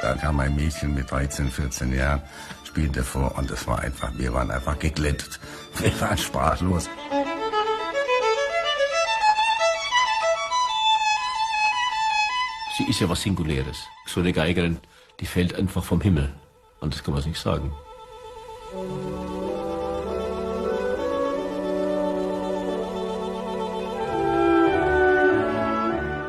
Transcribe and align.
Da 0.00 0.14
kam 0.14 0.38
ein 0.38 0.54
Mädchen 0.54 0.94
mit 0.94 1.10
13, 1.10 1.50
14 1.50 1.92
Jahren, 1.92 2.22
spielte 2.64 3.02
vor 3.02 3.36
und 3.36 3.50
es 3.50 3.66
war 3.66 3.80
einfach, 3.80 4.16
wir 4.16 4.32
waren 4.32 4.52
einfach 4.52 4.78
geglättet. 4.78 5.40
Wir 5.80 6.00
waren 6.00 6.18
sprachlos. 6.18 6.88
Sie 12.76 12.84
ist 12.84 13.00
ja 13.00 13.08
was 13.08 13.22
Singuläres. 13.22 13.88
So 14.06 14.20
eine 14.20 14.32
Geigerin, 14.32 14.78
die 15.18 15.26
fällt 15.26 15.54
einfach 15.56 15.82
vom 15.82 16.00
Himmel. 16.00 16.32
Und 16.82 16.92
das 16.92 17.02
kann 17.02 17.14
man 17.14 17.24
nicht 17.24 17.40
sagen. 17.40 17.72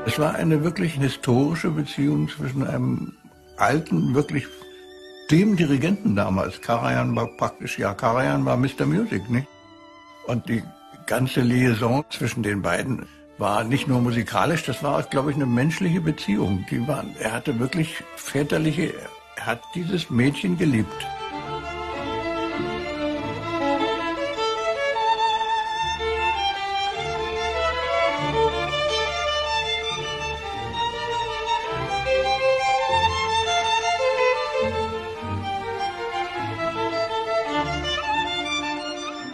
Es 0.06 0.20
war 0.20 0.36
eine 0.36 0.64
wirklich 0.64 0.94
historische 0.94 1.72
Beziehung 1.72 2.30
zwischen 2.30 2.68
einem 2.68 3.14
alten, 3.58 4.14
wirklich 4.14 4.46
dem 5.32 5.56
Dirigenten 5.56 6.16
damals. 6.16 6.62
Karajan 6.62 7.16
war 7.16 7.28
praktisch, 7.38 7.80
ja, 7.80 7.96
Karajan 7.96 8.46
war 8.46 8.56
Mr. 8.56 8.86
Music, 8.86 9.28
nicht? 9.32 9.48
Und 10.28 10.48
die 10.48 10.62
ganze 11.08 11.42
Liaison 11.42 12.06
zwischen 12.12 12.44
den 12.44 12.62
beiden 12.62 13.08
war 13.40 13.64
nicht 13.64 13.88
nur 13.88 14.02
musikalisch, 14.02 14.64
das 14.64 14.84
war, 14.84 15.02
glaube 15.04 15.32
ich, 15.32 15.36
eine 15.36 15.48
menschliche 15.48 16.00
Beziehung. 16.00 16.64
Die 16.70 16.88
waren, 16.88 17.16
er 17.20 17.32
hatte 17.32 17.58
wirklich 17.60 18.04
väterliche, 18.16 18.94
er 18.94 19.10
hat 19.46 19.62
dieses 19.76 20.10
Mädchen 20.10 20.58
geliebt. 20.58 21.08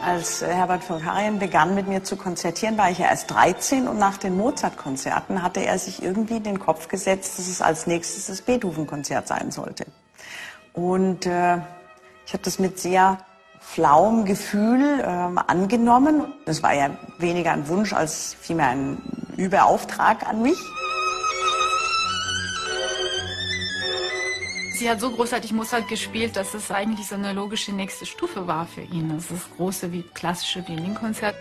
Als 0.01 0.41
Herbert 0.41 0.83
von 0.83 1.01
Karajan 1.01 1.37
begann 1.37 1.75
mit 1.75 1.87
mir 1.87 2.03
zu 2.03 2.15
konzertieren, 2.17 2.77
war 2.77 2.89
ich 2.89 2.97
ja 2.97 3.05
erst 3.05 3.29
13 3.31 3.87
und 3.87 3.99
nach 3.99 4.17
den 4.17 4.35
Mozart-Konzerten 4.37 5.43
hatte 5.43 5.63
er 5.63 5.77
sich 5.77 6.01
irgendwie 6.01 6.37
in 6.37 6.43
den 6.43 6.59
Kopf 6.59 6.87
gesetzt, 6.87 7.37
dass 7.37 7.47
es 7.47 7.61
als 7.61 7.85
nächstes 7.85 8.25
das 8.25 8.41
Beethoven-Konzert 8.41 9.27
sein 9.27 9.51
sollte. 9.51 9.85
Und 10.73 11.25
äh, 11.25 11.57
ich 12.25 12.33
habe 12.33 12.43
das 12.43 12.59
mit 12.59 12.79
sehr 12.79 13.17
flauem 13.59 14.25
Gefühl 14.25 15.03
ähm, 15.03 15.39
angenommen. 15.47 16.33
Das 16.45 16.63
war 16.63 16.73
ja 16.73 16.91
weniger 17.17 17.51
ein 17.51 17.67
Wunsch 17.67 17.93
als 17.93 18.35
vielmehr 18.39 18.69
ein 18.69 18.97
Überauftrag 19.37 20.27
an 20.27 20.41
mich. 20.41 20.57
Sie 24.79 24.89
hat 24.89 25.01
so 25.01 25.11
großartig 25.11 25.51
Mozart 25.51 25.89
gespielt, 25.89 26.37
dass 26.37 26.53
es 26.53 26.71
eigentlich 26.71 27.05
so 27.07 27.15
eine 27.15 27.33
logische 27.33 27.73
nächste 27.73 28.05
Stufe 28.05 28.47
war 28.47 28.65
für 28.65 28.81
ihn. 28.81 29.09
Das 29.09 29.25
ist 29.25 29.31
das 29.31 29.57
große 29.57 29.91
wie 29.91 30.03
klassische 30.03 30.65
Violinkonzert. 30.65 31.35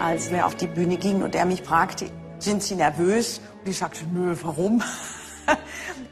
Als 0.00 0.32
wir 0.32 0.46
auf 0.46 0.56
die 0.56 0.66
Bühne 0.66 0.96
gingen 0.96 1.22
und 1.22 1.36
er 1.36 1.44
mich 1.44 1.62
fragte, 1.62 2.10
sind 2.38 2.62
Sie 2.62 2.74
nervös? 2.74 3.40
Und 3.64 3.70
ich 3.70 3.78
sagte, 3.78 4.04
nö, 4.12 4.36
warum? 4.42 4.82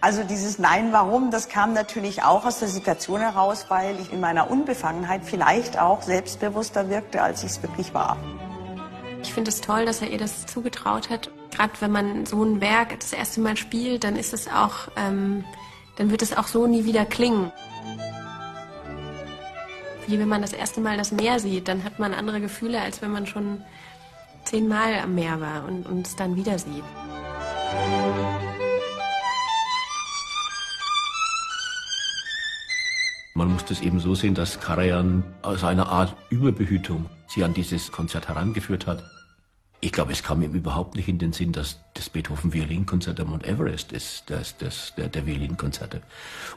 Also 0.01 0.23
dieses 0.23 0.59
Nein, 0.59 0.93
warum, 0.93 1.31
das 1.31 1.49
kam 1.49 1.73
natürlich 1.73 2.23
auch 2.23 2.45
aus 2.45 2.59
der 2.59 2.69
Situation 2.69 3.21
heraus, 3.21 3.67
weil 3.69 3.99
ich 3.99 4.13
in 4.13 4.21
meiner 4.21 4.51
Unbefangenheit 4.51 5.23
vielleicht 5.25 5.79
auch 5.79 6.03
selbstbewusster 6.03 6.89
wirkte, 6.91 7.23
als 7.23 7.43
ich 7.43 7.51
es 7.53 7.63
wirklich 7.63 7.93
war. 7.95 8.17
Ich 9.23 9.33
finde 9.33 9.51
es 9.51 9.61
toll, 9.61 9.85
dass 9.85 10.03
er 10.03 10.11
ihr 10.11 10.19
das 10.19 10.47
zugetraut 10.47 11.11
hat. 11.11 11.31
Gerade 11.51 11.73
wenn 11.81 11.91
man 11.91 12.27
so 12.27 12.43
ein 12.45 12.61
Werk 12.61 13.01
das 13.01 13.13
erste 13.13 13.41
Mal 13.41 13.57
spielt, 13.57 14.05
dann 14.05 14.17
ist 14.17 14.33
es 14.33 14.49
auch, 14.49 14.89
ähm, 14.97 15.45
dann 15.97 16.11
wird 16.11 16.23
es 16.23 16.37
auch 16.37 16.47
so 16.47 16.67
nie 16.67 16.85
wieder 16.85 17.05
klingen. 17.05 17.51
Wie 20.07 20.19
wenn 20.19 20.29
man 20.29 20.43
das 20.43 20.53
erste 20.53 20.81
Mal 20.81 20.97
das 20.97 21.11
Meer 21.11 21.41
sieht, 21.41 21.67
dann 21.67 21.83
hat 21.83 21.99
man 21.99 22.15
andere 22.15 22.41
Gefühle, 22.41 22.81
als 22.81 23.03
wenn 23.03 23.11
man 23.11 23.27
schon 23.27 23.65
zehnmal 24.47 24.95
am 25.01 25.15
Meer 25.15 25.41
war 25.41 25.65
und, 25.67 26.07
es 26.07 26.17
dann 26.17 26.37
wieder 26.37 26.59
sieht. 26.59 26.85
Man 33.35 33.53
muss 33.53 33.67
das 33.67 33.83
eben 33.83 34.01
so 34.01 34.15
sehen, 34.15 34.35
dass 34.35 34.61
Karajan 34.61 35.23
aus 35.43 35.63
einer 35.63 35.89
Art 35.89 36.17
Überbehütung 36.31 37.07
sie 37.29 37.45
an 37.45 37.53
dieses 37.53 37.93
Konzert 37.93 38.29
herangeführt 38.29 38.87
hat. 38.87 39.05
Ich 39.81 39.93
glaube, 39.93 40.13
es 40.13 40.23
kam 40.23 40.41
ihm 40.41 40.55
überhaupt 40.55 40.97
nicht 40.97 41.09
in 41.09 41.19
den 41.19 41.35
Sinn, 41.35 41.53
dass 41.53 41.81
das 41.93 42.09
Beethoven-Violinkonzert 42.09 43.19
der 43.19 43.27
Mount 43.27 43.47
Everest 43.47 43.93
ist, 43.93 44.31
das, 44.31 44.57
das, 44.57 44.95
der, 44.97 45.09
der 45.09 45.27
Violinkonzerte. 45.27 46.01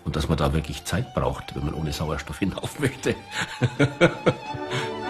Und 0.05 0.15
dass 0.15 0.29
man 0.29 0.37
da 0.37 0.53
wirklich 0.53 0.85
Zeit 0.85 1.13
braucht, 1.13 1.53
wenn 1.53 1.65
man 1.65 1.73
ohne 1.73 1.91
Sauerstoff 1.91 2.39
hinauf 2.39 2.79
möchte. 2.79 3.15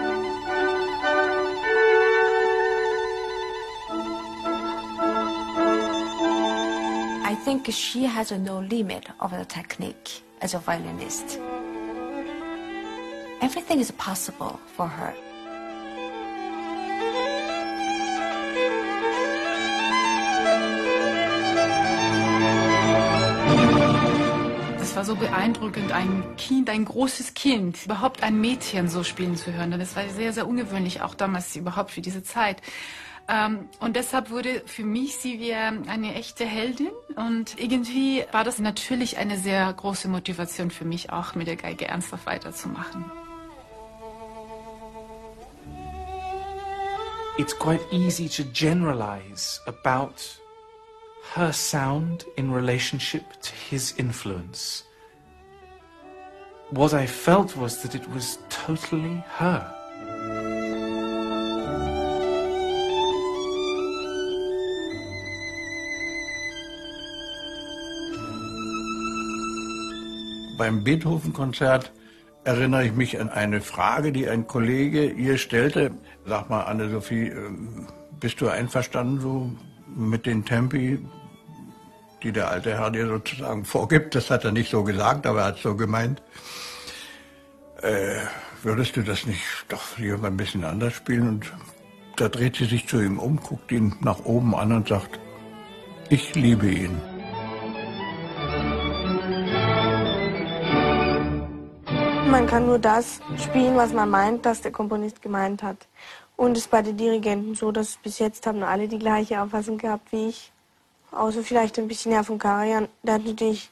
think 7.50 7.74
she 7.74 8.04
has 8.04 8.30
no 8.30 8.60
limit 8.60 9.08
of 9.22 9.32
the 9.32 9.44
technique 9.44 10.22
as 10.40 10.54
a 10.54 10.60
violinist. 10.60 11.40
Everything 13.42 13.80
is 13.80 13.92
possible 13.94 14.60
for 14.68 14.88
her. 14.88 15.16
Es 24.80 24.96
war 24.96 25.04
so 25.04 25.16
beeindruckend, 25.16 25.92
ein 25.92 26.36
Kind, 26.38 26.70
ein 26.70 26.86
großes 26.86 27.34
Kind, 27.34 27.84
überhaupt 27.84 28.22
ein 28.22 28.40
Mädchen 28.40 28.90
so 28.90 29.04
spielen 29.04 29.36
zu 29.36 29.52
hören. 29.54 29.72
Denn 29.72 29.82
es 29.82 29.96
war 29.96 30.08
sehr, 30.10 30.34
sehr 30.34 30.48
ungewöhnlich, 30.48 31.02
auch 31.02 31.16
damals 31.16 31.56
überhaupt 31.56 31.90
für 31.90 32.02
diese 32.02 32.22
Zeit. 32.22 32.62
Ähm, 33.30 33.70
und 33.80 33.96
deshalb 33.96 34.32
wurde 34.32 34.64
für 34.66 34.84
mich 34.84 35.18
sie 35.18 35.40
wie 35.40 35.54
eine 35.54 36.16
echte 36.16 36.46
Heldin. 36.46 36.90
Und 37.16 37.60
irgendwie 37.60 38.26
war 38.32 38.44
das 38.44 38.58
natürlich 38.58 39.18
eine 39.18 39.38
sehr 39.38 39.72
große 39.72 40.08
Motivation 40.08 40.72
für 40.72 40.86
mich, 40.86 41.12
auch 41.12 41.36
mit 41.36 41.48
der 41.48 41.56
Geige 41.56 41.88
ernsthaft 41.88 42.26
weiterzumachen. 42.26 43.06
It's 47.38 47.58
quite 47.58 47.86
easy 47.92 48.28
to 48.28 48.44
generalize 48.52 49.62
about 49.66 50.16
her 51.36 51.54
sound 51.54 52.26
in 52.36 52.52
relationship 52.52 53.24
to 53.42 53.52
his 53.70 53.94
influence. 53.94 54.84
What 56.72 56.94
I 56.94 57.08
felt 57.08 57.56
was 57.56 57.82
that 57.84 57.96
it 57.96 58.04
was 58.14 58.40
totally 58.50 59.24
her. 59.38 59.74
Beim 70.60 70.84
Beethoven-Konzert 70.84 71.94
erinnere 72.44 72.86
ich 72.86 72.92
mich 72.92 73.18
an 73.18 73.30
eine 73.30 73.62
Frage, 73.62 74.12
die 74.12 74.28
ein 74.28 74.46
Kollege 74.46 75.06
ihr 75.06 75.38
stellte. 75.38 75.92
Sag 76.26 76.50
mal, 76.50 76.64
Anne-Sophie, 76.64 77.30
ähm, 77.30 77.88
bist 78.20 78.42
du 78.42 78.50
einverstanden 78.50 79.22
so 79.22 79.50
mit 79.96 80.26
den 80.26 80.44
Tempi, 80.44 81.00
die 82.22 82.34
der 82.34 82.52
alte 82.52 82.78
Herr 82.78 82.92
dir 82.92 83.08
sozusagen 83.08 83.64
vorgibt? 83.64 84.16
Das 84.16 84.30
hat 84.30 84.44
er 84.44 84.52
nicht 84.52 84.70
so 84.70 84.84
gesagt, 84.84 85.26
aber 85.26 85.40
er 85.40 85.46
hat 85.46 85.56
es 85.56 85.64
so 85.64 85.78
gemeint. 85.78 86.22
Äh, 87.82 88.20
würdest 88.62 88.98
du 88.98 89.02
das 89.02 89.26
nicht 89.26 89.42
doch 89.70 89.98
lieber 89.98 90.28
ein 90.28 90.36
bisschen 90.36 90.66
anders 90.66 90.94
spielen? 90.94 91.30
Und 91.30 91.54
da 92.18 92.28
dreht 92.28 92.58
sie 92.58 92.66
sich 92.66 92.86
zu 92.86 93.00
ihm 93.00 93.18
um, 93.18 93.38
guckt 93.38 93.72
ihn 93.72 93.96
nach 94.02 94.26
oben 94.26 94.54
an 94.54 94.74
und 94.74 94.90
sagt, 94.90 95.22
ich 96.10 96.36
liebe 96.36 96.68
ihn. 96.70 97.00
Man 102.30 102.46
kann 102.46 102.68
nur 102.68 102.78
das 102.78 103.22
spielen, 103.44 103.76
was 103.76 103.92
man 103.92 104.08
meint, 104.08 104.46
dass 104.46 104.62
der 104.62 104.72
Komponist 104.72 105.20
gemeint 105.24 105.64
hat. 105.64 105.88
Und 106.38 106.52
es 106.52 106.66
ist 106.66 106.72
bei 106.72 106.84
den 106.84 106.96
Dirigenten 106.96 107.56
so, 107.56 107.72
dass 107.72 107.98
bis 107.98 108.20
jetzt 108.20 108.46
haben 108.46 108.62
alle 108.62 108.88
die 108.88 109.00
gleiche 109.00 109.42
Auffassung 109.42 109.80
gehabt 109.80 110.12
wie 110.12 110.30
ich. 110.30 110.52
Außer 111.12 111.42
vielleicht 111.42 111.80
ein 111.80 111.88
bisschen 111.88 112.12
Herr 112.12 112.24
von 112.24 112.38
Karajan. 112.38 112.88
Der 113.02 113.16
hat 113.16 113.26
natürlich 113.26 113.72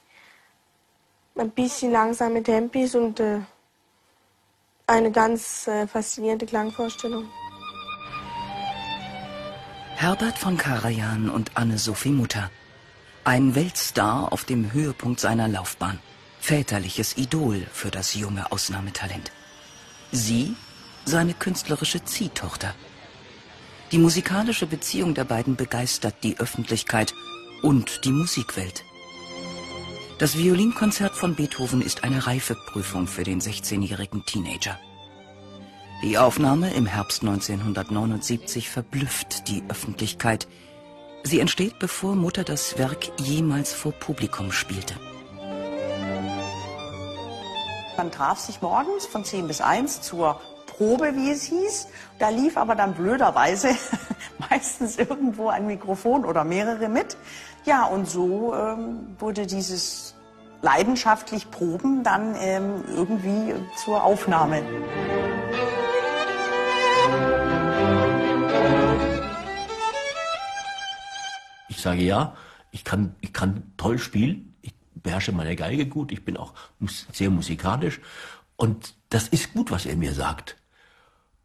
ein 1.36 1.51
bisschen 1.51 1.92
langsame 1.92 2.42
Tempis 2.42 2.95
und 2.95 3.19
äh, 3.19 3.42
eine 4.88 5.12
ganz 5.12 5.68
äh, 5.68 5.86
faszinierende 5.86 6.48
Klangvorstellung. 6.48 7.25
Herbert 9.95 10.39
von 10.39 10.57
Karajan 10.57 11.30
und 11.30 11.51
Anne-Sophie 11.56 12.09
Mutter. 12.09 12.50
Ein 13.24 13.54
Weltstar 13.54 14.33
auf 14.33 14.45
dem 14.45 14.74
Höhepunkt 14.74 15.19
seiner 15.19 15.48
Laufbahn. 15.48 16.00
Väterliches 16.48 17.18
Idol 17.18 17.68
für 17.74 17.92
das 17.92 18.14
junge 18.14 18.54
Ausnahmetalent. 18.54 19.34
Sie, 20.14 20.56
seine 21.04 21.34
künstlerische 21.34 22.06
Ziehtochter. 22.06 22.74
Die 23.92 23.98
musikalische 23.98 24.66
Beziehung 24.66 25.14
der 25.14 25.26
beiden 25.26 25.58
begeistert 25.58 26.24
die 26.24 26.40
Öffentlichkeit 26.40 27.14
und 27.64 28.06
die 28.06 28.14
Musikwelt. 28.14 28.86
Das 30.20 30.38
Violinkonzert 30.38 31.16
von 31.16 31.36
Beethoven 31.36 31.82
ist 31.82 32.06
eine 32.06 32.26
Reifeprüfung 32.26 33.08
für 33.08 33.26
den 33.26 33.42
16-jährigen 33.42 34.26
Teenager. 34.26 34.80
Die 36.02 36.18
Aufnahme 36.18 36.74
im 36.74 36.86
Herbst 36.86 37.24
1979 37.24 38.70
verblüfft 38.70 39.50
die 39.50 39.64
Öffentlichkeit. 39.68 40.48
Sie 41.24 41.42
entsteht, 41.42 41.78
bevor 41.78 42.16
Mutter 42.16 42.46
das 42.46 42.78
Werk 42.78 43.12
jemals 43.20 43.74
vor 43.74 43.92
Publikum 43.92 44.54
spielte. 44.54 44.96
Man 47.98 48.12
traf 48.12 48.38
sich 48.38 48.62
morgens 48.62 49.08
von 49.08 49.26
10 49.26 49.48
bis 49.48 49.60
1 49.60 50.02
zur 50.02 50.40
Probe, 50.68 51.16
wie 51.16 51.32
es 51.32 51.46
hieß. 51.46 51.88
Da 52.20 52.30
lief 52.30 52.56
aber 52.56 52.76
dann 52.76 52.94
blöderweise 52.94 53.70
meistens 54.52 54.98
irgendwo 54.98 55.50
ein 55.50 55.66
Mikrofon 55.66 56.24
oder 56.24 56.44
mehrere 56.44 56.90
mit. 56.90 57.18
Ja, 57.66 57.86
und 57.86 58.08
so 58.08 58.54
ähm, 58.54 59.16
wurde 59.18 59.48
dieses 59.48 60.14
leidenschaftlich 60.62 61.50
Proben 61.50 62.04
dann 62.04 62.36
ähm, 62.40 62.84
irgendwie 62.88 63.56
zur 63.84 64.04
Aufnahme. 64.04 64.62
Ich 71.68 71.82
sage 71.82 72.04
ja, 72.04 72.36
ich 72.70 72.84
kann, 72.84 73.16
ich 73.22 73.34
kann 73.34 73.74
toll 73.76 73.98
spielen, 73.98 74.47
beherrsche 75.07 75.31
meine 75.31 75.56
Geige 75.56 75.86
gut, 75.86 76.12
ich 76.12 76.25
bin 76.25 76.36
auch 76.36 76.51
sehr 77.13 77.30
musikalisch 77.30 78.01
und 78.57 78.94
das 79.09 79.30
ist 79.30 79.54
gut, 79.54 79.71
was 79.71 79.86
er 79.86 79.95
mir 79.95 80.13
sagt. 80.13 80.57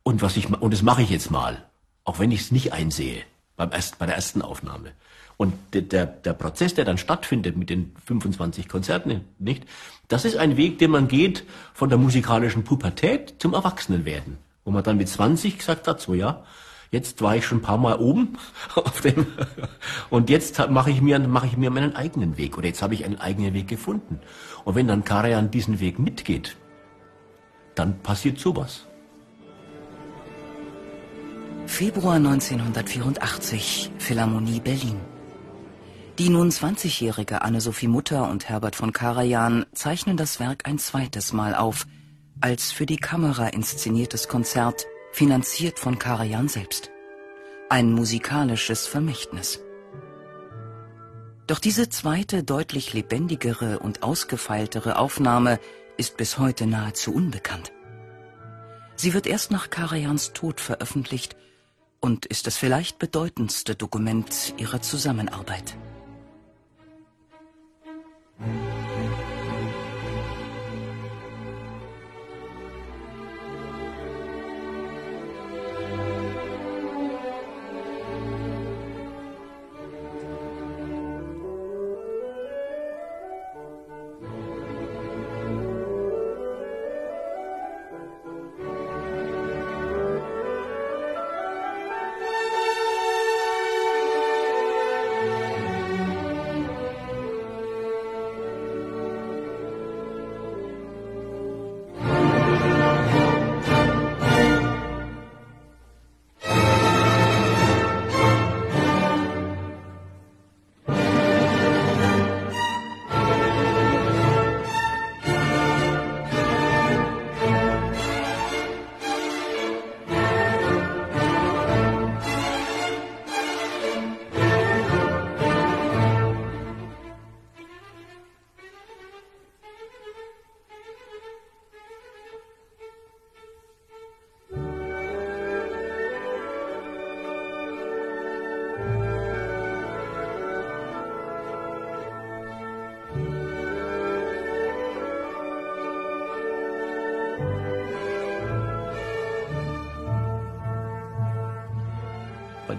Und 0.02 0.20
was 0.20 0.36
ich 0.36 0.50
und 0.50 0.72
das 0.74 0.82
mache 0.82 1.02
ich 1.02 1.10
jetzt 1.10 1.30
mal, 1.30 1.64
auch 2.02 2.18
wenn 2.18 2.32
ich 2.32 2.40
es 2.40 2.50
nicht 2.50 2.72
einsehe 2.72 3.22
beim 3.56 3.70
erst, 3.70 4.00
bei 4.00 4.06
der 4.06 4.16
ersten 4.16 4.42
Aufnahme. 4.42 4.90
Und 5.36 5.54
der, 5.72 6.06
der 6.06 6.32
Prozess, 6.32 6.74
der 6.74 6.84
dann 6.84 6.98
stattfindet 6.98 7.56
mit 7.56 7.70
den 7.70 7.94
25 8.04 8.68
Konzerten, 8.68 9.24
nicht, 9.38 9.64
das 10.08 10.24
ist 10.24 10.36
ein 10.36 10.56
Weg, 10.56 10.78
den 10.78 10.90
man 10.90 11.06
geht 11.06 11.44
von 11.72 11.88
der 11.88 11.98
musikalischen 11.98 12.64
Pubertät 12.64 13.36
zum 13.38 13.54
Erwachsenenwerden. 13.54 14.38
Wo 14.64 14.72
man 14.72 14.82
dann 14.82 14.96
mit 14.96 15.08
20 15.08 15.58
gesagt 15.58 15.86
hat, 15.86 16.00
so 16.00 16.14
ja, 16.14 16.44
Jetzt 16.92 17.22
war 17.22 17.34
ich 17.34 17.46
schon 17.46 17.58
ein 17.58 17.62
paar 17.62 17.78
Mal 17.78 17.96
oben 17.96 18.36
dem 19.04 19.26
und 20.10 20.28
jetzt 20.28 20.68
mache 20.68 20.90
ich 20.90 21.00
mir 21.00 21.18
mache 21.18 21.46
ich 21.46 21.56
mir 21.56 21.70
meinen 21.70 21.96
eigenen 21.96 22.36
Weg 22.36 22.58
oder 22.58 22.66
jetzt 22.66 22.82
habe 22.82 22.92
ich 22.92 23.06
einen 23.06 23.18
eigenen 23.18 23.54
Weg 23.54 23.66
gefunden. 23.66 24.20
Und 24.64 24.74
wenn 24.74 24.86
dann 24.86 25.02
Karajan 25.02 25.50
diesen 25.50 25.80
Weg 25.80 25.98
mitgeht, 25.98 26.56
dann 27.74 27.98
passiert 28.00 28.38
sowas. 28.38 28.86
Februar 31.66 32.16
1984, 32.16 33.92
Philharmonie 33.96 34.60
Berlin. 34.60 35.00
Die 36.18 36.28
nun 36.28 36.50
20-jährige 36.50 37.40
Anne-Sophie 37.40 37.88
Mutter 37.88 38.28
und 38.28 38.50
Herbert 38.50 38.76
von 38.76 38.92
Karajan 38.92 39.64
zeichnen 39.72 40.18
das 40.18 40.40
Werk 40.40 40.68
ein 40.68 40.78
zweites 40.78 41.32
Mal 41.32 41.54
auf, 41.54 41.86
als 42.42 42.70
für 42.70 42.84
die 42.84 42.98
Kamera 42.98 43.46
inszeniertes 43.46 44.28
Konzert 44.28 44.84
finanziert 45.12 45.78
von 45.78 45.98
Karajan 45.98 46.48
selbst. 46.48 46.90
Ein 47.68 47.92
musikalisches 47.92 48.86
Vermächtnis. 48.86 49.60
Doch 51.46 51.58
diese 51.58 51.88
zweite, 51.88 52.42
deutlich 52.42 52.92
lebendigere 52.94 53.78
und 53.78 54.02
ausgefeiltere 54.02 54.96
Aufnahme 54.96 55.60
ist 55.96 56.16
bis 56.16 56.38
heute 56.38 56.66
nahezu 56.66 57.14
unbekannt. 57.14 57.72
Sie 58.96 59.14
wird 59.14 59.26
erst 59.26 59.50
nach 59.50 59.68
Karajans 59.70 60.32
Tod 60.32 60.60
veröffentlicht 60.60 61.36
und 62.00 62.26
ist 62.26 62.46
das 62.46 62.56
vielleicht 62.56 62.98
bedeutendste 62.98 63.74
Dokument 63.74 64.54
ihrer 64.56 64.80
Zusammenarbeit. 64.80 65.76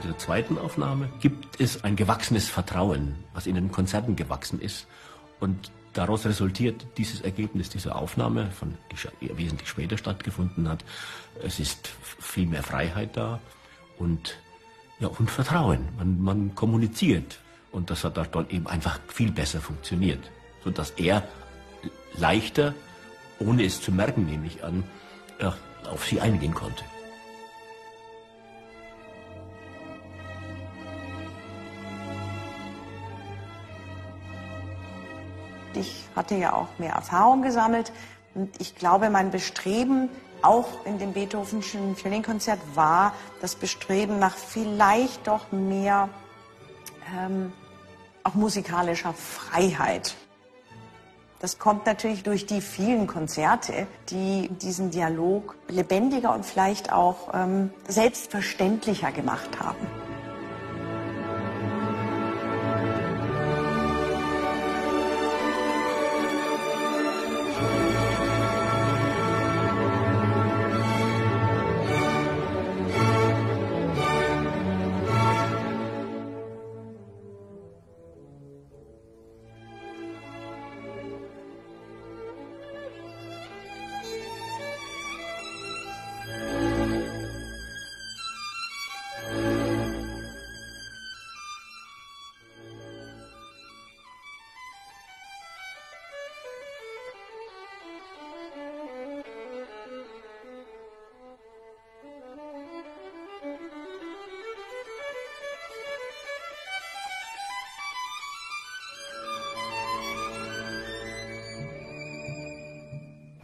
Dieser 0.04 0.18
zweiten 0.18 0.58
Aufnahme 0.58 1.10
gibt 1.20 1.60
es 1.60 1.84
ein 1.84 1.96
gewachsenes 1.96 2.48
Vertrauen, 2.48 3.16
was 3.34 3.48
in 3.48 3.56
den 3.56 3.72
Konzerten 3.72 4.16
gewachsen 4.16 4.60
ist. 4.60 4.88
Und 5.40 5.72
daraus 5.94 6.26
resultiert 6.26 6.86
dieses 6.98 7.22
Ergebnis 7.22 7.70
dieser 7.70 7.96
Aufnahme, 7.96 8.52
von, 8.52 8.76
wesentlich 9.20 9.70
später 9.70 9.98
stattgefunden 9.98 10.68
hat. 10.70 10.84
Es 11.42 11.60
ist 11.60 11.90
viel 12.20 12.48
mehr 12.48 12.64
Freiheit 12.64 13.16
da 13.16 13.40
und, 13.98 14.38
ja, 15.00 15.08
und 15.08 15.32
Vertrauen. 15.32 15.88
Man, 15.98 16.22
man 16.22 16.56
kommuniziert. 16.56 17.40
Und 17.72 17.90
das 17.90 18.04
hat 18.04 18.18
dort 18.18 18.52
eben 18.52 18.68
einfach 18.68 19.00
viel 19.08 19.32
besser 19.32 19.60
funktioniert. 19.60 20.30
Sodass 20.64 20.92
er 20.92 21.28
leichter, 22.18 22.74
ohne 23.40 23.64
es 23.64 23.82
zu 23.82 23.92
merken, 23.92 24.26
nehme 24.26 24.46
ich 24.46 24.64
an, 24.64 24.84
auf 25.90 26.06
sie 26.06 26.22
eingehen 26.22 26.54
konnte. 26.54 26.84
Ich 35.76 36.08
hatte 36.16 36.36
ja 36.36 36.54
auch 36.54 36.68
mehr 36.78 36.94
Erfahrung 36.94 37.42
gesammelt 37.42 37.92
und 38.36 38.50
ich 38.60 38.76
glaube, 38.76 39.10
mein 39.10 39.32
Bestreben 39.32 40.10
auch 40.42 40.86
in 40.86 41.00
dem 41.00 41.14
Beethovenschen 41.14 41.96
Violinkonzert 41.98 42.60
war 42.76 43.14
das 43.42 43.56
Bestreben 43.56 44.20
nach 44.20 44.36
vielleicht 44.36 45.28
doch 45.28 45.52
mehr 45.52 46.10
ähm, 47.16 47.54
auch 48.24 48.34
musikalischer 48.34 49.14
Freiheit. 49.14 50.16
Das 51.40 51.60
kommt 51.60 51.86
natürlich 51.86 52.24
durch 52.24 52.46
die 52.46 52.62
vielen 52.62 53.06
Konzerte, 53.06 53.88
die 54.10 54.48
diesen 54.48 54.92
Dialog 54.92 55.56
lebendiger 55.68 56.34
und 56.34 56.46
vielleicht 56.46 56.94
auch 56.94 57.34
ähm, 57.34 57.70
selbstverständlicher 57.88 59.12
gemacht 59.12 59.60
haben. 59.60 60.03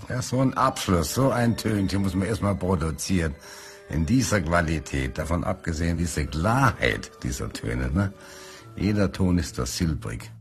Ja, 0.10 0.24
so 0.24 0.42
ein 0.42 0.56
Abschluss, 0.56 1.14
so 1.14 1.30
ein 1.30 1.56
Tönchen 1.56 2.02
muss 2.02 2.16
man 2.16 2.28
erstmal 2.28 2.56
produzieren. 2.56 3.36
In 3.90 4.08
dieser 4.08 4.42
Qualität, 4.42 5.20
davon 5.20 5.44
abgesehen 5.44 5.98
diese 5.98 6.26
Klarheit 6.26 7.12
dieser 7.22 7.54
Töne. 7.54 7.92
Ne? 7.92 8.12
Jeder 8.76 9.12
Ton 9.12 9.38
ist 9.38 9.60
das 9.60 9.78
silbrig. 9.78 10.32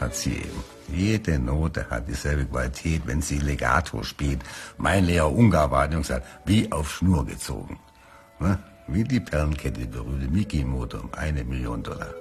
Hat 0.00 0.14
sie 0.14 0.34
eben. 0.34 0.64
Jede 0.92 1.38
Note 1.38 1.88
hat 1.88 2.08
dieselbe 2.08 2.44
Qualität, 2.44 3.02
wenn 3.06 3.22
sie 3.22 3.38
Legato 3.38 4.02
spielt. 4.02 4.42
Mein 4.76 5.04
Lehrer 5.04 5.32
Ungar 5.32 5.70
war 5.70 5.84
und 5.84 5.98
gesagt, 5.98 6.26
wie 6.44 6.70
auf 6.70 6.90
Schnur 6.90 7.24
gezogen. 7.24 7.78
Ne? 8.38 8.58
Wie 8.86 9.04
die 9.04 9.20
Perlenkette, 9.20 9.86
berühmte 9.86 10.28
Mickey-Motor 10.28 11.04
um 11.04 11.14
eine 11.14 11.42
Million 11.44 11.82
Dollar. 11.82 12.12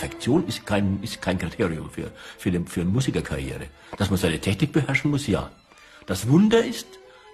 Perfektion 0.00 0.46
ist 0.48 0.64
kein, 0.64 1.02
ist 1.02 1.20
kein 1.20 1.38
Kriterium 1.38 1.90
für, 1.90 2.10
für, 2.38 2.50
den, 2.50 2.66
für 2.66 2.80
eine 2.80 2.90
Musikerkarriere. 2.90 3.66
Dass 3.98 4.08
man 4.08 4.18
seine 4.18 4.38
Technik 4.38 4.72
beherrschen 4.72 5.10
muss, 5.10 5.26
ja. 5.26 5.50
Das 6.06 6.26
Wunder 6.26 6.64
ist, 6.64 6.86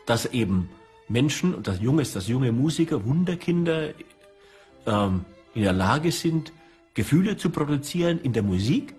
dass 0.04 0.26
eben 0.26 0.68
Menschen 1.08 1.54
und 1.54 1.68
das 1.68 1.80
junge, 1.80 2.02
dass 2.02 2.26
junge 2.26 2.50
Musiker, 2.50 3.04
Wunderkinder 3.04 3.90
ähm, 4.84 5.24
in 5.54 5.62
der 5.62 5.72
Lage 5.72 6.10
sind, 6.10 6.52
Gefühle 6.94 7.36
zu 7.36 7.50
produzieren 7.50 8.18
in 8.20 8.32
der 8.32 8.42
Musik, 8.42 8.94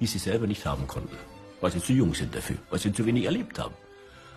die 0.00 0.06
sie 0.06 0.18
selber 0.18 0.46
nicht 0.46 0.64
haben 0.64 0.86
konnten, 0.86 1.18
weil 1.60 1.72
sie 1.72 1.82
zu 1.82 1.92
jung 1.92 2.14
sind 2.14 2.34
dafür, 2.34 2.56
weil 2.70 2.78
sie 2.78 2.90
zu 2.90 3.04
wenig 3.04 3.26
erlebt 3.26 3.58
haben. 3.58 3.74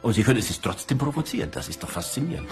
Und 0.02 0.12
sie 0.14 0.24
können 0.24 0.40
es 0.40 0.60
trotzdem 0.60 0.98
provozieren. 0.98 1.52
Das 1.52 1.70
ist 1.70 1.82
doch 1.82 1.90
faszinierend. 1.90 2.50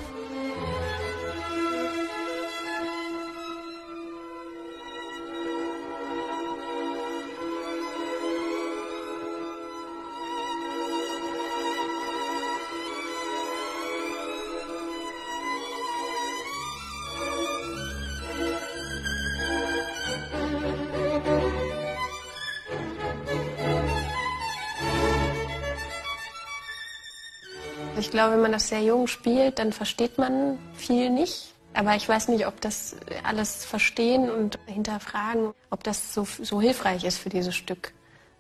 Glaube, 28.15 28.33
wenn 28.33 28.41
man 28.41 28.53
das 28.53 28.69
sehr 28.69 28.81
jung 28.81 29.07
spielt, 29.07 29.59
dann 29.59 29.73
versteht 29.73 30.17
man 30.17 30.57
viel 30.73 31.09
nicht. 31.09 31.53
Aber 31.73 31.95
ich 31.95 32.07
weiß 32.07 32.29
nicht, 32.29 32.47
ob 32.47 32.61
das 32.61 32.95
alles 33.23 33.65
verstehen 33.65 34.29
und 34.29 34.57
hinterfragen, 34.67 35.53
ob 35.69 35.83
das 35.83 36.13
so, 36.13 36.23
so 36.23 36.61
hilfreich 36.61 37.03
ist 37.03 37.17
für 37.17 37.27
dieses 37.27 37.53
Stück. 37.55 37.91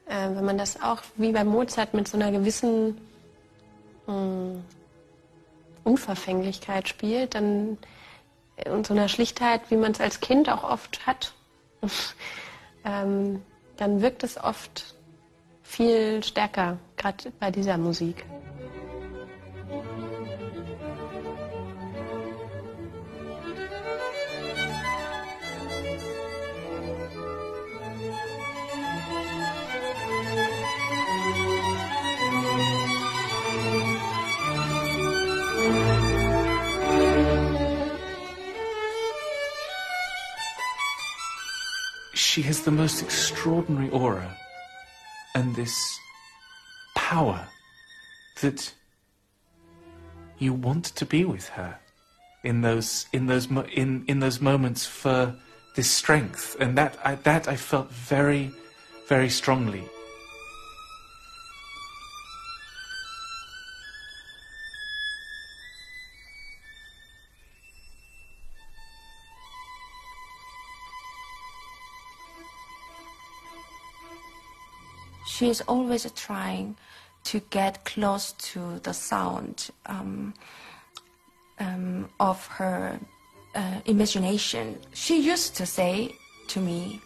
Äh, 0.07 0.29
wenn 0.33 0.45
man 0.45 0.57
das 0.57 0.81
auch 0.81 1.01
wie 1.17 1.33
bei 1.33 1.43
Mozart 1.43 1.93
mit 1.93 2.07
so 2.07 2.15
einer 2.15 2.31
gewissen 2.31 2.97
mh, 4.07 4.13
hm, 4.13 4.63
Unverfänglichkeit 5.83 6.87
spielt, 6.87 7.35
dann 7.35 7.77
und 8.71 8.87
so 8.87 8.93
einer 8.93 9.09
Schlichtheit, 9.09 9.69
wie 9.69 9.75
man 9.75 9.91
es 9.91 9.99
als 9.99 10.21
Kind 10.21 10.49
auch 10.49 10.63
oft 10.63 11.05
hat, 11.05 11.33
ähm, 12.85 13.41
dann 13.75 14.01
wirkt 14.01 14.23
es 14.23 14.41
oft 14.41 14.95
viel 15.63 16.23
stärker, 16.23 16.77
gerade 16.95 17.33
bei 17.41 17.51
dieser 17.51 17.77
Musik. 17.77 18.25
Has 42.45 42.61
the 42.61 42.71
most 42.71 43.01
extraordinary 43.01 43.89
aura 43.89 44.37
and 45.33 45.55
this 45.55 45.75
power 46.95 47.47
that 48.41 48.71
you 50.37 50.53
want 50.53 50.85
to 50.85 51.05
be 51.05 51.25
with 51.25 51.49
her 51.49 51.75
in 52.43 52.61
those 52.61 53.07
in 53.11 53.25
those 53.25 53.47
in 53.73 54.05
in 54.07 54.19
those 54.19 54.39
moments 54.39 54.85
for 54.85 55.35
this 55.75 55.89
strength. 55.89 56.55
And 56.59 56.77
that 56.77 56.97
I, 57.03 57.15
that 57.15 57.47
I 57.47 57.55
felt 57.55 57.91
very 57.91 58.51
very 59.09 59.29
strongly 59.29 59.83
she 75.45 75.51
is 75.51 75.61
always 75.67 76.11
trying 76.13 76.75
to 77.23 77.39
get 77.51 77.85
close 77.85 78.31
to 78.49 78.79
the 78.79 78.93
sound 78.93 79.69
um, 79.85 80.33
um, 81.59 82.09
of 82.19 82.47
her 82.47 82.99
uh, 83.53 83.79
imagination. 83.85 84.79
She 84.93 85.21
used 85.21 85.55
to 85.57 85.65
say 85.67 86.15
to 86.47 86.59
me, 86.59 86.99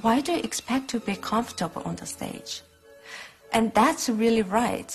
Why 0.00 0.22
do 0.22 0.32
you 0.32 0.38
expect 0.38 0.88
to 0.92 1.00
be 1.00 1.16
comfortable 1.16 1.82
on 1.84 1.96
the 1.96 2.06
stage? 2.06 2.62
And 3.52 3.74
that's 3.74 4.08
really 4.08 4.42
right. 4.42 4.90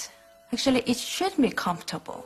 Actually, 0.51 0.81
it 0.87 0.97
should 0.97 1.37
be 1.37 1.51
comfortable. 1.51 2.25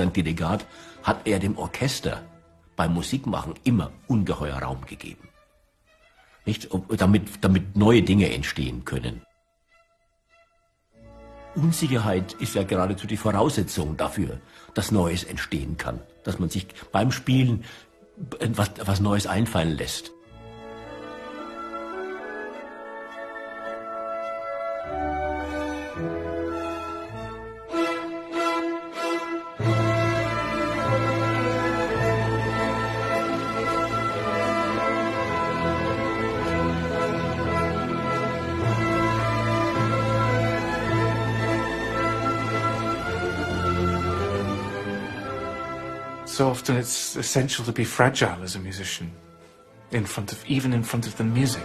Sein 0.00 0.12
Delegat, 0.12 0.66
hat 1.02 1.26
er 1.26 1.38
dem 1.38 1.56
Orchester 1.58 2.22
beim 2.76 2.94
Musikmachen 2.94 3.54
immer 3.64 3.92
ungeheuer 4.08 4.58
Raum 4.58 4.84
gegeben. 4.86 5.28
Nicht? 6.46 6.68
Damit, 6.96 7.44
damit 7.44 7.76
neue 7.76 8.02
Dinge 8.02 8.32
entstehen 8.32 8.84
können. 8.84 9.22
Unsicherheit 11.54 12.32
ist 12.34 12.54
ja 12.54 12.62
geradezu 12.62 13.06
die 13.06 13.16
Voraussetzung 13.16 13.96
dafür, 13.96 14.40
dass 14.74 14.92
Neues 14.92 15.24
entstehen 15.24 15.76
kann. 15.76 16.00
Dass 16.24 16.38
man 16.38 16.48
sich 16.48 16.66
beim 16.92 17.10
Spielen 17.10 17.64
etwas, 18.38 18.68
etwas 18.68 19.00
Neues 19.00 19.26
einfallen 19.26 19.76
lässt. 19.76 20.12
So 46.40 46.48
often 46.48 46.76
it's 46.76 47.16
essential 47.16 47.66
to 47.66 47.72
be 47.72 47.84
fragile 47.84 48.42
as 48.42 48.56
a 48.56 48.60
musician, 48.60 49.12
in 49.90 50.06
front 50.06 50.32
of, 50.32 50.42
even 50.48 50.72
in 50.72 50.82
front 50.82 51.06
of 51.06 51.14
the 51.18 51.24
music. 51.24 51.62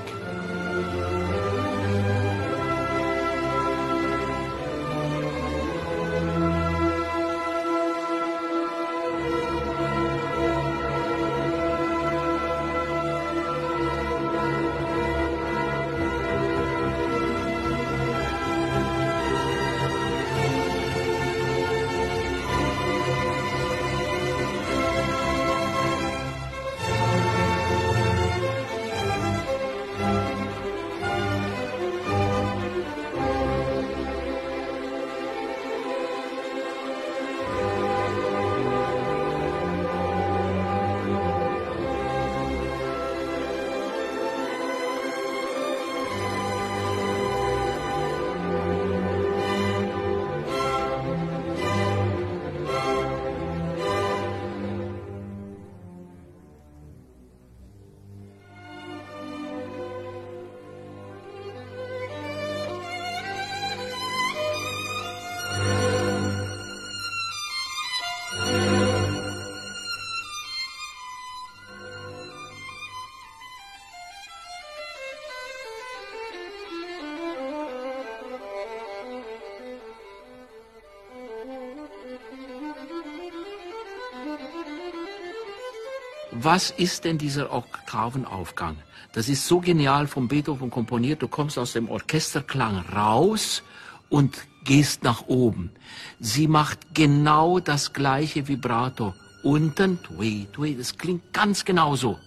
Was 86.44 86.72
ist 86.72 87.06
denn 87.06 87.18
dieser 87.18 87.54
Oktavenaufgang? 87.54 88.78
Das 89.14 89.30
ist 89.30 89.48
so 89.48 89.62
genial 89.62 90.08
von 90.08 90.28
Beethoven 90.28 90.70
komponiert. 90.70 91.22
Du 91.22 91.28
kommst 91.30 91.58
aus 91.58 91.74
dem 91.74 91.90
Orchesterklang 91.90 92.80
raus 92.94 93.64
und 94.10 94.36
gehst 94.66 95.04
nach 95.04 95.28
oben. 95.28 95.72
Sie 96.20 96.48
macht 96.48 96.94
genau 96.94 97.60
das 97.60 97.94
gleiche 97.94 98.48
Vibrato. 98.48 99.14
Unten, 99.44 100.02
tui, 100.04 100.48
tui, 100.52 100.76
das 100.76 100.98
klingt 100.98 101.32
ganz 101.32 101.64
genauso. 101.64 102.20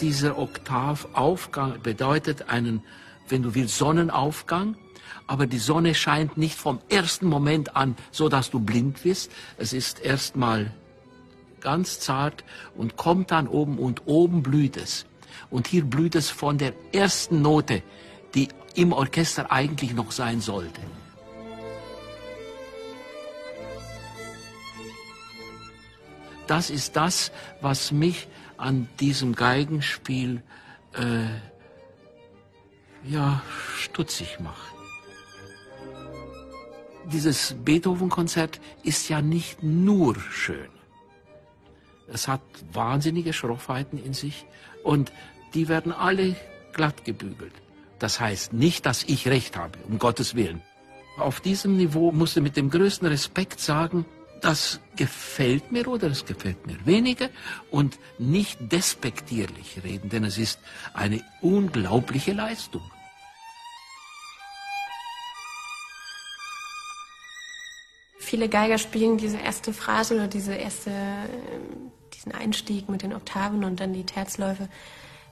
Dieser 0.00 0.38
Oktavaufgang 0.38 1.82
bedeutet 1.82 2.48
einen, 2.48 2.82
wenn 3.28 3.42
du 3.42 3.54
willst, 3.54 3.76
Sonnenaufgang 3.76 4.76
aber 5.26 5.46
die 5.46 5.58
Sonne 5.58 5.94
scheint 5.94 6.36
nicht 6.36 6.56
vom 6.56 6.80
ersten 6.88 7.26
Moment 7.26 7.76
an, 7.76 7.96
so 8.10 8.28
dass 8.28 8.50
du 8.50 8.60
blind 8.60 9.04
wirst. 9.04 9.30
Es 9.56 9.72
ist 9.72 10.00
erstmal 10.00 10.72
ganz 11.60 12.00
zart 12.00 12.44
und 12.76 12.96
kommt 12.96 13.30
dann 13.30 13.48
oben 13.48 13.78
und 13.78 14.02
oben 14.06 14.42
blüht 14.42 14.76
es. 14.76 15.06
Und 15.50 15.68
hier 15.68 15.84
blüht 15.84 16.14
es 16.14 16.30
von 16.30 16.58
der 16.58 16.74
ersten 16.92 17.40
Note, 17.40 17.82
die 18.34 18.48
im 18.74 18.92
Orchester 18.92 19.50
eigentlich 19.50 19.94
noch 19.94 20.12
sein 20.12 20.40
sollte. 20.40 20.80
Das 26.46 26.68
ist 26.68 26.96
das, 26.96 27.32
was 27.60 27.92
mich 27.92 28.28
an 28.56 28.88
diesem 29.00 29.34
Geigenspiel 29.34 30.42
äh, 30.94 31.24
ja 33.08 33.40
stutzig 33.78 34.38
macht 34.40 34.81
dieses 37.10 37.54
Beethoven-Konzert 37.64 38.60
ist 38.82 39.08
ja 39.08 39.22
nicht 39.22 39.62
nur 39.62 40.18
schön. 40.30 40.68
Es 42.08 42.28
hat 42.28 42.42
wahnsinnige 42.72 43.32
Schroffheiten 43.32 44.02
in 44.02 44.12
sich 44.12 44.46
und 44.82 45.12
die 45.54 45.68
werden 45.68 45.92
alle 45.92 46.36
glatt 46.72 47.04
gebügelt. 47.04 47.54
Das 47.98 48.20
heißt 48.20 48.52
nicht, 48.52 48.84
dass 48.86 49.04
ich 49.04 49.28
recht 49.28 49.56
habe, 49.56 49.78
um 49.88 49.98
Gottes 49.98 50.34
Willen. 50.34 50.62
Auf 51.18 51.40
diesem 51.40 51.76
Niveau 51.76 52.10
musst 52.10 52.36
du 52.36 52.40
mit 52.40 52.56
dem 52.56 52.70
größten 52.70 53.06
Respekt 53.06 53.60
sagen, 53.60 54.04
das 54.40 54.80
gefällt 54.96 55.70
mir 55.70 55.86
oder 55.86 56.08
es 56.08 56.24
gefällt 56.26 56.66
mir 56.66 56.84
weniger 56.84 57.28
und 57.70 57.98
nicht 58.18 58.58
despektierlich 58.72 59.82
reden, 59.84 60.10
denn 60.10 60.24
es 60.24 60.36
ist 60.36 60.58
eine 60.94 61.22
unglaubliche 61.40 62.32
Leistung. 62.32 62.82
Viele 68.32 68.48
Geiger 68.48 68.78
spielen 68.78 69.18
diese 69.18 69.36
erste 69.36 69.74
Phrase 69.74 70.14
oder 70.14 70.26
diese 70.26 70.54
erste, 70.54 70.88
ähm, 70.88 71.92
diesen 72.14 72.32
Einstieg 72.32 72.88
mit 72.88 73.02
den 73.02 73.12
Oktaven 73.12 73.62
und 73.62 73.78
dann 73.78 73.92
die 73.92 74.06
Terzläufe, 74.06 74.70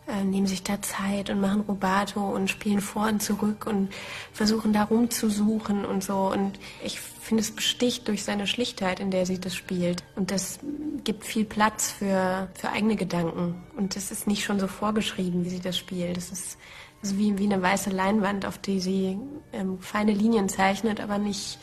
äh, 0.06 0.22
nehmen 0.22 0.46
sich 0.46 0.64
da 0.64 0.82
Zeit 0.82 1.30
und 1.30 1.40
machen 1.40 1.62
Rubato 1.62 2.20
und 2.20 2.50
spielen 2.50 2.82
vor 2.82 3.08
und 3.08 3.22
zurück 3.22 3.64
und 3.66 3.88
versuchen 4.34 4.74
da 4.74 4.82
rumzusuchen 4.82 5.86
und 5.86 6.04
so. 6.04 6.30
Und 6.30 6.58
ich 6.84 7.00
finde, 7.00 7.40
es 7.40 7.52
besticht 7.52 8.06
durch 8.06 8.22
seine 8.22 8.46
Schlichtheit, 8.46 9.00
in 9.00 9.10
der 9.10 9.24
sie 9.24 9.40
das 9.40 9.54
spielt. 9.54 10.02
Und 10.14 10.30
das 10.30 10.58
gibt 11.02 11.24
viel 11.24 11.46
Platz 11.46 11.92
für, 11.92 12.48
für 12.52 12.68
eigene 12.68 12.96
Gedanken. 12.96 13.62
Und 13.78 13.96
das 13.96 14.10
ist 14.10 14.26
nicht 14.26 14.44
schon 14.44 14.60
so 14.60 14.66
vorgeschrieben, 14.66 15.46
wie 15.46 15.50
sie 15.50 15.60
das 15.60 15.78
spielt. 15.78 16.18
Das 16.18 16.30
ist, 16.30 16.58
ist 17.00 17.16
wie, 17.16 17.38
wie 17.38 17.50
eine 17.50 17.62
weiße 17.62 17.88
Leinwand, 17.88 18.44
auf 18.44 18.58
die 18.58 18.78
sie 18.78 19.18
ähm, 19.54 19.78
feine 19.80 20.12
Linien 20.12 20.50
zeichnet, 20.50 21.00
aber 21.00 21.16
nicht 21.16 21.58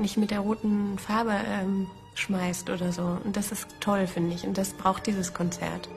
nicht 0.00 0.16
mit 0.16 0.30
der 0.30 0.40
roten 0.40 0.98
Farbe 0.98 1.34
ähm, 1.46 1.86
schmeißt 2.14 2.70
oder 2.70 2.92
so. 2.92 3.18
Und 3.24 3.36
das 3.36 3.52
ist 3.52 3.68
toll, 3.80 4.06
finde 4.06 4.34
ich. 4.34 4.46
Und 4.46 4.58
das 4.58 4.72
braucht 4.72 5.06
dieses 5.06 5.32
Konzert. 5.32 5.88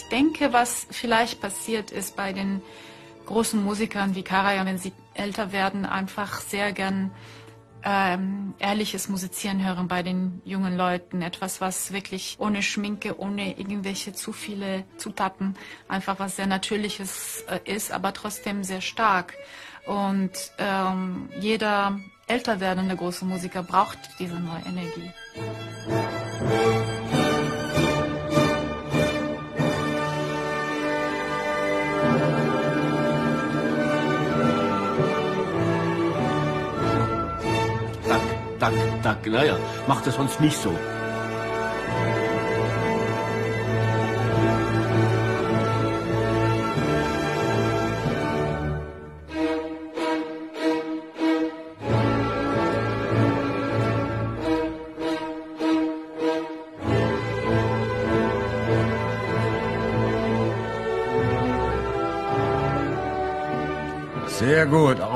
Ich 0.00 0.08
denke, 0.08 0.54
was 0.54 0.86
vielleicht 0.90 1.42
passiert 1.42 1.90
ist 1.90 2.16
bei 2.16 2.32
den 2.32 2.62
großen 3.26 3.62
Musikern 3.62 4.14
wie 4.14 4.22
Karajan, 4.22 4.66
wenn 4.66 4.78
sie 4.78 4.94
älter 5.12 5.52
werden, 5.52 5.84
einfach 5.84 6.40
sehr 6.40 6.72
gern 6.72 7.10
ähm, 7.84 8.54
ehrliches 8.58 9.10
Musizieren 9.10 9.62
hören 9.62 9.88
bei 9.88 10.02
den 10.02 10.40
jungen 10.46 10.74
Leuten. 10.74 11.20
Etwas, 11.20 11.60
was 11.60 11.92
wirklich 11.92 12.36
ohne 12.38 12.62
Schminke, 12.62 13.20
ohne 13.20 13.58
irgendwelche 13.58 14.14
zu 14.14 14.32
viele 14.32 14.84
Zutaten, 14.96 15.54
einfach 15.86 16.18
was 16.18 16.36
sehr 16.36 16.46
Natürliches 16.46 17.44
äh, 17.48 17.60
ist, 17.70 17.92
aber 17.92 18.14
trotzdem 18.14 18.64
sehr 18.64 18.80
stark. 18.80 19.34
Und 19.86 20.32
ähm, 20.58 21.28
jeder 21.40 22.00
älter 22.26 22.58
werdende 22.58 22.96
große 22.96 23.26
Musiker 23.26 23.62
braucht 23.62 23.98
diese 24.18 24.40
neue 24.40 24.62
Energie. 24.66 25.99
Dank, 38.70 39.02
danke. 39.02 39.30
Naja, 39.30 39.56
macht 39.86 40.06
das 40.06 40.14
sonst 40.14 40.40
nicht 40.40 40.56
so. 40.56 40.72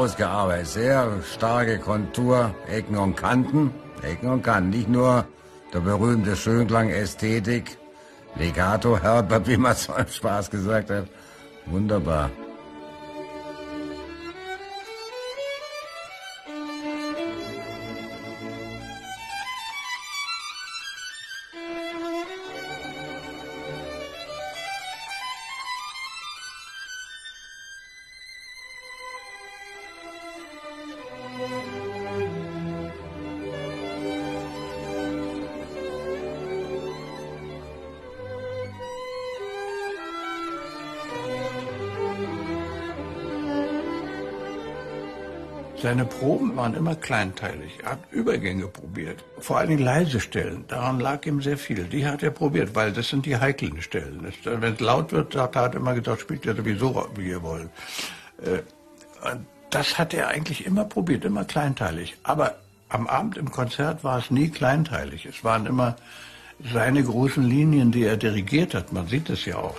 Ausgearbeitet, 0.04 0.66
sehr 0.66 1.22
starke 1.22 1.78
Kontur, 1.78 2.54
Ecken 2.68 2.98
und 2.98 3.16
Kanten. 3.16 3.70
Ecken 4.02 4.28
und 4.28 4.42
Kanten, 4.42 4.70
nicht 4.70 4.88
nur 4.88 5.24
der 5.72 5.80
berühmte 5.80 6.36
Schönklang 6.36 6.90
Ästhetik, 6.90 7.78
Legato 8.36 8.98
Herbert, 8.98 9.48
wie 9.48 9.56
man 9.56 9.74
so 9.74 9.94
im 9.94 10.06
Spaß 10.06 10.50
gesagt 10.50 10.90
hat. 10.90 11.06
Wunderbar. 11.66 12.30
Seine 45.84 46.06
Proben 46.06 46.56
waren 46.56 46.72
immer 46.72 46.96
kleinteilig. 46.96 47.80
Er 47.84 47.90
hat 47.90 47.98
Übergänge 48.10 48.68
probiert. 48.68 49.22
Vor 49.38 49.58
allen 49.58 49.68
Dingen 49.68 49.84
leise 49.84 50.18
Stellen. 50.18 50.64
Daran 50.66 50.98
lag 50.98 51.26
ihm 51.26 51.42
sehr 51.42 51.58
viel. 51.58 51.84
Die 51.84 52.06
hat 52.06 52.22
er 52.22 52.30
probiert, 52.30 52.74
weil 52.74 52.90
das 52.90 53.10
sind 53.10 53.26
die 53.26 53.36
heiklen 53.36 53.82
Stellen. 53.82 54.26
Wenn 54.44 54.72
es 54.72 54.80
laut 54.80 55.12
wird, 55.12 55.36
hat 55.36 55.54
er 55.54 55.74
immer 55.74 55.92
gesagt, 55.92 56.22
spielt 56.22 56.46
er 56.46 56.56
sowieso, 56.56 57.06
wie 57.16 57.28
ihr 57.28 57.42
wollt. 57.42 57.68
Äh, 58.42 58.60
das 59.68 59.98
hat 59.98 60.14
er 60.14 60.28
eigentlich 60.28 60.64
immer 60.64 60.86
probiert, 60.86 61.22
immer 61.26 61.44
kleinteilig. 61.44 62.16
Aber 62.22 62.54
am 62.88 63.06
Abend 63.06 63.36
im 63.36 63.50
Konzert 63.50 64.02
war 64.04 64.18
es 64.18 64.30
nie 64.30 64.48
kleinteilig. 64.48 65.26
Es 65.26 65.44
waren 65.44 65.66
immer 65.66 65.96
seine 66.72 67.04
großen 67.04 67.44
Linien, 67.44 67.92
die 67.92 68.04
er 68.04 68.16
dirigiert 68.16 68.72
hat. 68.72 68.94
Man 68.94 69.06
sieht 69.06 69.28
es 69.28 69.44
ja 69.44 69.56
auch. 69.56 69.76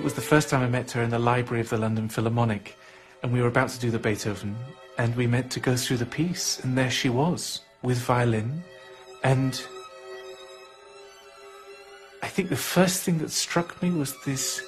It 0.00 0.04
was 0.04 0.14
the 0.14 0.22
first 0.22 0.48
time 0.48 0.62
I 0.62 0.66
met 0.66 0.90
her 0.92 1.02
in 1.02 1.10
the 1.10 1.18
library 1.18 1.60
of 1.60 1.68
the 1.68 1.76
London 1.76 2.08
Philharmonic, 2.08 2.74
and 3.22 3.30
we 3.30 3.42
were 3.42 3.48
about 3.48 3.68
to 3.68 3.78
do 3.78 3.90
the 3.90 3.98
Beethoven, 3.98 4.56
and 4.96 5.14
we 5.14 5.26
meant 5.26 5.52
to 5.52 5.60
go 5.60 5.76
through 5.76 5.98
the 5.98 6.06
piece, 6.06 6.58
and 6.60 6.78
there 6.78 6.90
she 6.90 7.10
was 7.10 7.60
with 7.82 7.98
violin, 7.98 8.64
and 9.22 9.62
I 12.22 12.28
think 12.28 12.48
the 12.48 12.56
first 12.56 13.02
thing 13.02 13.18
that 13.18 13.30
struck 13.30 13.82
me 13.82 13.90
was 13.90 14.14
this 14.24 14.62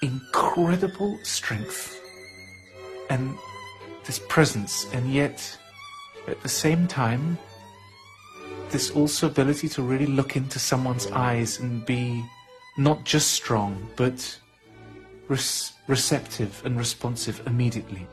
incredible 0.00 1.18
strength 1.22 2.00
and 3.10 3.36
this 4.06 4.20
presence, 4.30 4.86
and 4.94 5.12
yet 5.12 5.54
at 6.26 6.42
the 6.42 6.48
same 6.48 6.88
time, 6.88 7.36
this 8.70 8.90
also 8.92 9.26
ability 9.26 9.68
to 9.68 9.82
really 9.82 10.06
look 10.06 10.34
into 10.34 10.58
someone's 10.58 11.08
eyes 11.08 11.60
and 11.60 11.84
be 11.84 12.24
not 12.78 13.04
just 13.04 13.32
strong, 13.32 13.86
but 13.96 14.38
res- 15.28 15.74
receptive 15.88 16.50
and 16.64 16.78
responsive 16.78 17.42
immediately. 17.46 18.06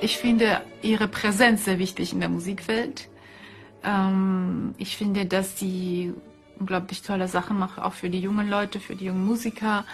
Ich 0.00 0.18
finde 0.18 0.60
ihre 0.82 1.08
Präsenz 1.08 1.64
sehr 1.64 1.78
wichtig 1.78 2.12
in 2.12 2.20
der 2.20 2.28
Musikwelt. 2.28 3.08
Ähm, 3.82 4.74
ich 4.76 4.96
finde, 4.96 5.24
dass 5.26 5.58
sie 5.58 6.12
unglaublich 6.58 7.02
tolle 7.02 7.28
Sachen 7.28 7.58
macht, 7.58 7.78
auch 7.78 7.92
für 7.92 8.10
die 8.10 8.20
jungen 8.20 8.48
Leute, 8.48 8.80
für 8.80 8.94
die 8.94 9.06
jungen 9.06 9.24
Musiker. 9.24 9.84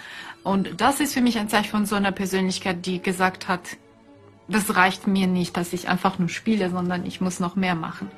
Und 0.42 0.80
das 0.80 1.00
ist 1.00 1.14
für 1.14 1.20
mich 1.20 1.38
ein 1.38 1.48
Zeichen 1.48 1.70
von 1.70 1.86
so 1.86 1.94
einer 1.94 2.12
Persönlichkeit, 2.12 2.84
die 2.86 3.00
gesagt 3.00 3.48
hat, 3.48 3.60
das 4.48 4.74
reicht 4.74 5.06
mir 5.06 5.26
nicht, 5.26 5.56
dass 5.56 5.72
ich 5.72 5.88
einfach 5.88 6.18
nur 6.18 6.28
spiele, 6.28 6.68
sondern 6.70 7.06
ich 7.06 7.20
muss 7.20 7.40
noch 7.40 7.56
mehr 7.56 7.74
machen. 7.74 8.10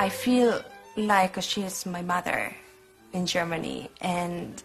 I 0.00 0.08
feel 0.08 0.62
like 0.96 1.36
she 1.42 1.60
is 1.60 1.84
my 1.84 2.00
mother 2.00 2.56
in 3.12 3.26
Germany, 3.26 3.90
and 4.00 4.62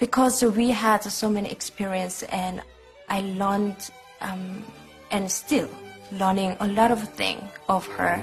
because 0.00 0.42
we 0.42 0.70
had 0.70 1.04
so 1.04 1.30
many 1.30 1.48
experience, 1.48 2.24
and 2.24 2.60
I 3.08 3.20
learned 3.20 3.76
um, 4.20 4.64
and 5.12 5.30
still 5.30 5.68
learning 6.10 6.56
a 6.58 6.66
lot 6.66 6.90
of 6.90 7.08
things 7.10 7.44
of 7.68 7.86
her. 7.86 8.20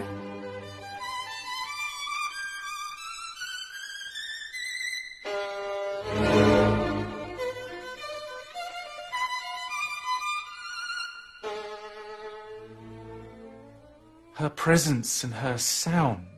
Her 14.33 14.49
presence 14.49 15.23
and 15.23 15.33
her 15.35 15.57
sound 15.57 16.30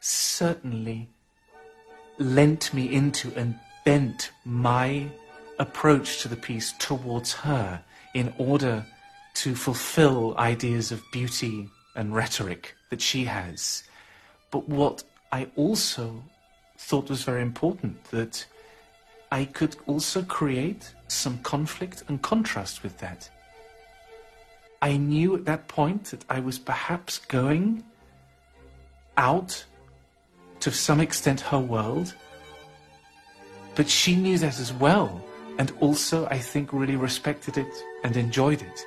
certainly 0.00 1.08
lent 2.18 2.72
me 2.74 2.92
into 2.92 3.32
and 3.36 3.58
bent 3.84 4.32
my 4.44 5.06
approach 5.58 6.20
to 6.22 6.28
the 6.28 6.36
piece 6.36 6.72
towards 6.78 7.32
her 7.32 7.82
in 8.14 8.32
order 8.38 8.84
to 9.34 9.54
fulfill 9.54 10.36
ideas 10.38 10.90
of 10.90 11.02
beauty 11.12 11.68
and 11.94 12.14
rhetoric 12.14 12.74
that 12.90 13.00
she 13.00 13.24
has. 13.24 13.84
But 14.50 14.68
what 14.68 15.04
I 15.32 15.48
also 15.56 16.22
thought 16.78 17.10
was 17.10 17.22
very 17.22 17.42
important 17.42 18.02
that 18.04 18.44
I 19.30 19.44
could 19.44 19.76
also 19.86 20.22
create 20.22 20.92
some 21.08 21.38
conflict 21.38 22.04
and 22.08 22.20
contrast 22.20 22.82
with 22.82 22.98
that. 22.98 23.30
I 24.82 24.96
knew 24.96 25.36
at 25.36 25.44
that 25.44 25.68
point 25.68 26.04
that 26.06 26.24
I 26.28 26.40
was 26.40 26.58
perhaps 26.58 27.18
going 27.18 27.84
out 29.16 29.64
to 30.60 30.70
some 30.70 31.00
extent 31.00 31.40
her 31.40 31.58
world, 31.58 32.14
but 33.74 33.88
she 33.88 34.14
knew 34.14 34.38
that 34.38 34.58
as 34.60 34.72
well, 34.72 35.24
and 35.58 35.72
also, 35.80 36.26
I 36.26 36.38
think, 36.38 36.72
really 36.72 36.96
respected 36.96 37.58
it 37.58 37.72
and 38.04 38.16
enjoyed 38.16 38.62
it. 38.62 38.86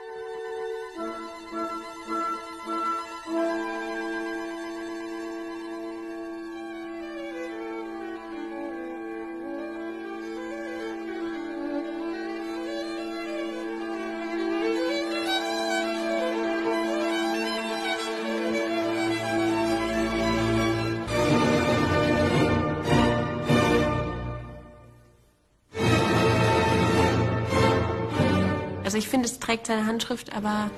Trägt 29.64 29.68
seine 29.68 29.86
Handschrift, 29.86 30.36
aber 30.36 30.70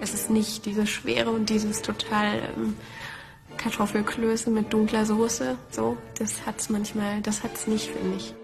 es 0.00 0.14
ist 0.14 0.30
nicht 0.30 0.64
diese 0.66 0.86
Schwere 0.86 1.30
und 1.30 1.50
dieses 1.50 1.82
total 1.82 2.36
ähm, 2.56 2.76
Kartoffelklöße 3.56 4.50
mit 4.50 4.72
dunkler 4.72 5.04
Soße. 5.04 5.56
So, 5.70 5.96
das 6.18 6.46
hat's 6.46 6.68
manchmal, 6.68 7.20
das 7.22 7.42
hat's 7.42 7.66
nicht, 7.66 7.90
finde 7.90 8.16
ich. 8.16 8.34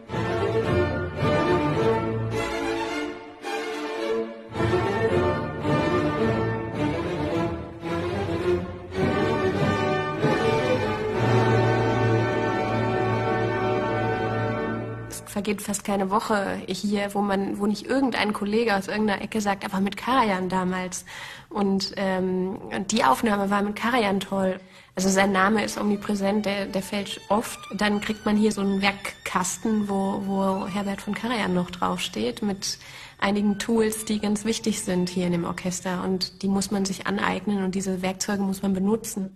Vergeht 15.48 15.62
fast 15.62 15.84
keine 15.84 16.10
Woche 16.10 16.60
hier, 16.66 17.14
wo 17.14 17.22
man, 17.22 17.58
wo 17.58 17.66
nicht 17.66 17.86
irgendein 17.86 18.34
Kollege 18.34 18.76
aus 18.76 18.86
irgendeiner 18.86 19.22
Ecke 19.22 19.40
sagt, 19.40 19.64
aber 19.64 19.80
mit 19.80 19.96
Karajan 19.96 20.50
damals. 20.50 21.06
Und, 21.48 21.94
ähm, 21.96 22.58
und 22.70 22.92
die 22.92 23.02
Aufnahme 23.02 23.48
war 23.48 23.62
mit 23.62 23.74
Karajan 23.74 24.20
toll. 24.20 24.60
Also 24.94 25.08
sein 25.08 25.32
Name 25.32 25.64
ist 25.64 25.78
omnipräsent, 25.78 26.44
der, 26.44 26.66
der 26.66 26.82
fällt 26.82 27.18
oft. 27.30 27.58
Dann 27.78 28.02
kriegt 28.02 28.26
man 28.26 28.36
hier 28.36 28.52
so 28.52 28.60
einen 28.60 28.82
Werkkasten, 28.82 29.88
wo, 29.88 30.20
wo 30.26 30.66
Herbert 30.66 31.00
von 31.00 31.14
Karajan 31.14 31.54
noch 31.54 31.70
draufsteht, 31.70 32.42
mit 32.42 32.78
einigen 33.18 33.58
Tools, 33.58 34.04
die 34.04 34.20
ganz 34.20 34.44
wichtig 34.44 34.82
sind 34.82 35.08
hier 35.08 35.26
in 35.26 35.32
dem 35.32 35.44
Orchester. 35.46 36.04
Und 36.04 36.42
die 36.42 36.48
muss 36.48 36.70
man 36.70 36.84
sich 36.84 37.06
aneignen 37.06 37.64
und 37.64 37.74
diese 37.74 38.02
Werkzeuge 38.02 38.42
muss 38.42 38.60
man 38.60 38.74
benutzen. 38.74 39.34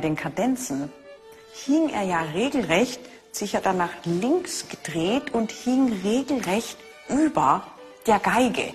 Den 0.00 0.16
Kadenzen 0.16 0.92
hing 1.52 1.90
er 1.90 2.02
ja 2.02 2.20
regelrecht, 2.22 3.00
sich 3.32 3.52
ja 3.52 3.60
dann 3.60 3.76
nach 3.76 3.92
links 4.04 4.66
gedreht 4.68 5.32
und 5.32 5.52
hing 5.52 6.00
regelrecht 6.02 6.78
über 7.08 7.62
der 8.06 8.18
Geige. 8.18 8.74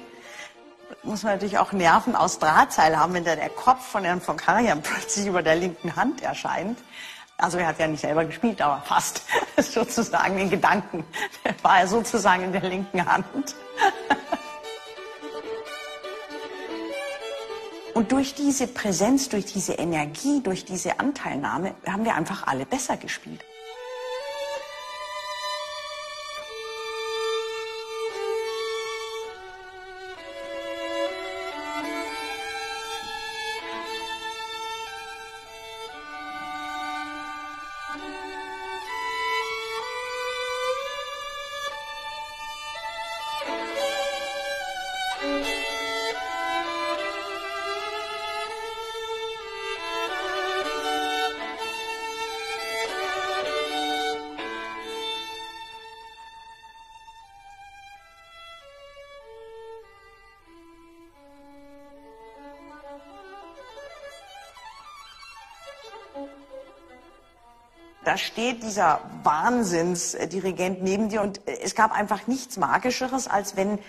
Muss 1.04 1.24
man 1.24 1.34
natürlich 1.34 1.58
auch 1.58 1.72
Nerven 1.72 2.16
aus 2.16 2.40
Drahtseil 2.40 2.98
haben, 2.98 3.14
wenn 3.14 3.24
da 3.24 3.36
der 3.36 3.50
Kopf 3.50 3.86
von 3.86 4.04
Herrn 4.04 4.22
von 4.22 4.38
Karajan 4.38 4.82
plötzlich 4.82 5.28
über 5.28 5.42
der 5.42 5.56
linken 5.56 5.96
Hand 5.96 6.22
erscheint. 6.22 6.80
Also 7.38 7.58
er 7.58 7.68
hat 7.68 7.80
ja 7.80 7.88
nicht 7.88 8.02
selber 8.02 8.24
gespielt, 8.26 8.62
aber 8.62 8.82
fast 8.86 9.24
sozusagen 9.58 10.38
in 10.38 10.50
Gedanken 10.50 11.04
war 11.62 11.80
er 11.80 11.88
sozusagen 11.88 12.44
in 12.46 12.52
der 12.54 12.64
linken 12.64 13.06
Hand. 13.06 13.56
Und 18.06 18.12
durch 18.12 18.36
diese 18.36 18.68
Präsenz, 18.68 19.30
durch 19.30 19.46
diese 19.46 19.74
Energie, 19.74 20.40
durch 20.44 20.64
diese 20.64 21.00
Anteilnahme 21.00 21.74
haben 21.88 22.06
wir 22.06 22.14
einfach 22.14 22.46
alle 22.46 22.64
besser 22.68 22.98
gespielt. 22.98 23.44
Da 68.06 68.18
steht 68.18 68.64
dieser 68.64 69.02
Wahnsinnsdirigent 69.24 70.82
neben 70.84 71.10
dir 71.10 71.22
und 71.22 71.46
äh, 71.48 71.60
es 71.62 71.76
gab 71.76 71.92
einfach 71.92 72.28
nichts 72.28 72.58
Magischeres, 72.58 73.28
als 73.28 73.58
wenn, 73.58 73.78
äh, 73.78 73.82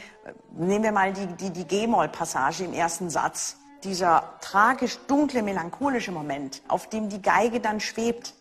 nehmen 0.57 0.83
wir 0.83 0.92
mal 0.92 1.12
die, 1.12 1.27
die, 1.27 1.51
die 1.51 1.66
G-Moll-Passage 1.66 2.64
im 2.64 2.72
ersten 2.72 3.11
Satz, 3.11 3.59
dieser 3.85 4.25
tragisch 4.40 4.99
dunkle, 5.07 5.42
melancholische 5.42 6.12
Moment, 6.12 6.62
auf 6.66 6.88
dem 6.88 7.09
die 7.09 7.22
Geige 7.22 7.61
dann 7.61 7.79
schwebt. 7.79 8.35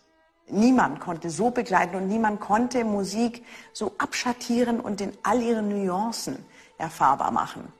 Niemand 0.48 1.00
konnte 1.00 1.28
so 1.28 1.50
begleiten 1.50 1.96
und 1.96 2.08
niemand 2.08 2.40
konnte 2.40 2.84
Musik 2.84 3.44
so 3.72 3.92
abschattieren 3.98 4.80
und 4.80 5.00
in 5.00 5.12
all 5.22 5.42
ihren 5.42 5.68
Nuancen 5.68 6.44
erfahrbar 6.78 7.30
machen. 7.30 7.72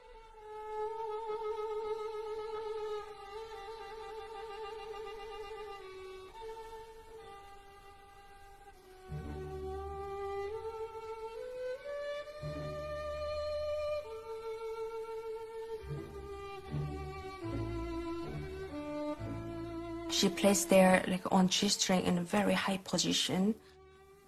She 20.16 20.30
plays 20.30 20.64
there 20.64 21.04
like 21.06 21.30
on 21.30 21.48
G 21.48 21.68
string 21.68 22.06
in 22.06 22.16
a 22.16 22.22
very 22.22 22.54
high 22.54 22.78
position, 22.78 23.54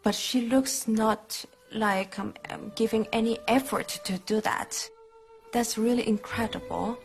but 0.03 0.15
she 0.15 0.43
looks 0.43 0.87
not 0.87 1.43
like 1.73 2.19
um, 2.19 2.35
um, 2.51 2.73
giving 2.77 3.07
any 3.11 3.39
effort 3.49 3.89
to 4.05 4.19
do 4.27 4.43
that. 4.43 4.87
That's 5.51 5.79
really 5.79 6.07
incredible. 6.07 6.99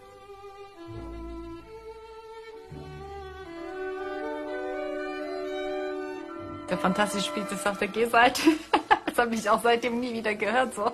Der 6.69 6.77
fantastisch 6.77 7.27
spielt 7.27 7.49
es 7.53 7.65
auf 7.65 7.77
der 7.77 7.87
G-Seite. 7.87 8.41
das 9.05 9.17
habe 9.17 9.33
ich 9.33 9.49
auch 9.49 9.63
seitdem 9.63 10.01
nie 10.01 10.13
wieder 10.13 10.35
gehört. 10.35 10.73
So, 10.73 10.91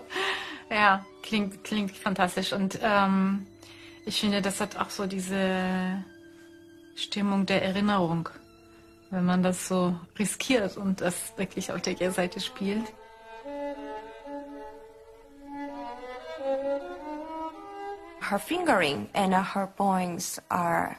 ja, 0.70 1.04
klingt 1.24 1.64
klingt 1.64 1.98
fantastisch 1.98 2.54
und 2.54 2.78
ähm, 2.84 3.48
ich 4.06 4.20
finde, 4.20 4.44
das 4.44 4.62
hat 4.62 4.78
auch 4.78 4.92
so 4.92 5.08
diese 5.08 6.06
Stimmung 7.00 7.46
der 7.46 7.64
Erinnerung, 7.64 8.28
wenn 9.10 9.26
man 9.26 9.42
das 9.42 9.70
so 9.70 9.96
riskiert 10.18 10.76
und 10.76 11.00
das 11.00 11.34
wirklich 11.38 11.72
auf 11.72 11.82
der 11.82 11.96
Kehrseite 11.96 12.42
spielt. 12.42 12.94
Her 18.20 18.38
fingering 18.38 19.10
and 19.14 19.34
her 19.34 19.68
bowings 19.78 20.42
are 20.50 20.98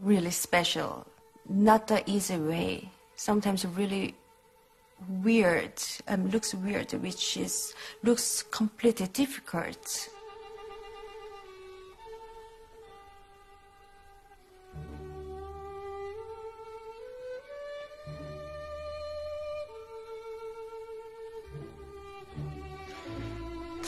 really 0.00 0.30
special. 0.30 1.04
Not 1.48 1.88
the 1.88 2.02
easy 2.06 2.38
way. 2.38 2.88
Sometimes 3.16 3.66
really 3.76 4.14
weird, 5.08 5.82
um, 6.08 6.30
looks 6.30 6.54
weird, 6.54 6.92
which 7.02 7.36
is 7.36 7.74
looks 8.02 8.44
completely 8.50 9.08
difficult. 9.08 10.08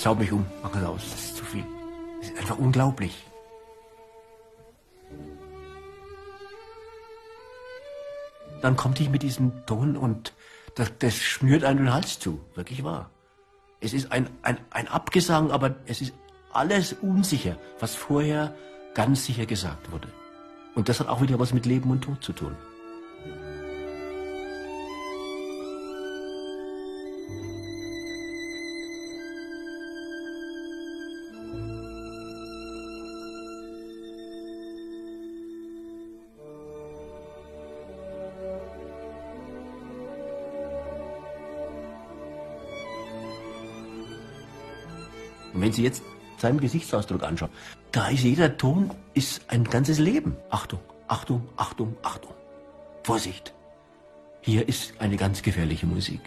Schau 0.07 0.15
mich 0.15 0.31
um, 0.31 0.47
mach 0.63 0.73
es 0.73 0.85
aus, 0.85 1.01
das 1.11 1.25
ist 1.25 1.37
zu 1.37 1.45
viel. 1.45 1.65
Das 2.21 2.31
ist 2.31 2.39
einfach 2.39 2.59
unglaublich. 2.59 3.27
Dann 8.63 8.77
kommt 8.77 9.01
ich 9.01 9.11
mit 9.11 9.25
diesem 9.25 9.67
Ton 9.67 9.97
und 9.97 10.33
das, 10.77 10.93
das 11.01 11.17
schnürt 11.17 11.65
einen 11.65 11.79
den 11.79 11.93
Hals 11.93 12.21
zu, 12.21 12.39
wirklich 12.55 12.85
wahr. 12.85 13.11
Es 13.81 13.93
ist 13.93 14.13
ein, 14.13 14.31
ein, 14.43 14.59
ein 14.71 14.87
Abgesang, 14.87 15.51
aber 15.51 15.75
es 15.87 16.01
ist 16.01 16.13
alles 16.53 16.93
unsicher, 16.93 17.57
was 17.81 17.97
vorher 17.97 18.55
ganz 18.95 19.27
sicher 19.27 19.45
gesagt 19.45 19.91
wurde. 19.91 20.07
Und 20.77 20.89
das 20.89 21.01
hat 21.01 21.09
auch 21.09 21.21
wieder 21.21 21.41
was 21.41 21.53
mit 21.53 21.67
Leben 21.67 21.91
und 21.91 22.03
Tod 22.03 22.23
zu 22.23 22.33
tun. 22.33 22.55
Sie 45.77 45.85
jetzt 45.85 46.03
seinen 46.39 46.59
Gesichtsausdruck 46.59 47.23
anschauen, 47.23 47.51
da 47.93 48.09
ist 48.09 48.25
jeder 48.25 48.57
Ton 48.57 48.91
ist 49.15 49.43
ein 49.49 49.65
ganzes 49.65 49.99
Leben. 49.99 50.37
Achtung, 50.51 50.81
Achtung, 51.07 51.47
Achtung, 51.57 51.97
Achtung. 52.03 52.33
Vorsicht. 53.05 53.53
Hier 54.41 54.67
ist 54.69 54.95
eine 55.01 55.17
ganz 55.17 55.43
gefährliche 55.43 55.87
Musik. 55.87 56.21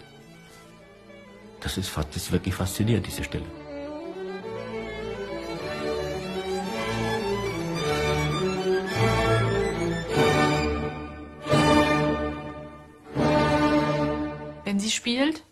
Das 1.61 1.77
ist, 1.77 1.95
das 1.97 2.15
ist 2.15 2.31
wirklich 2.31 2.53
faszinierend, 2.53 3.07
diese 3.07 3.23
Stelle. 3.23 3.45
Wenn 14.63 14.79
sie 14.79 14.91
spielt, 14.91 15.43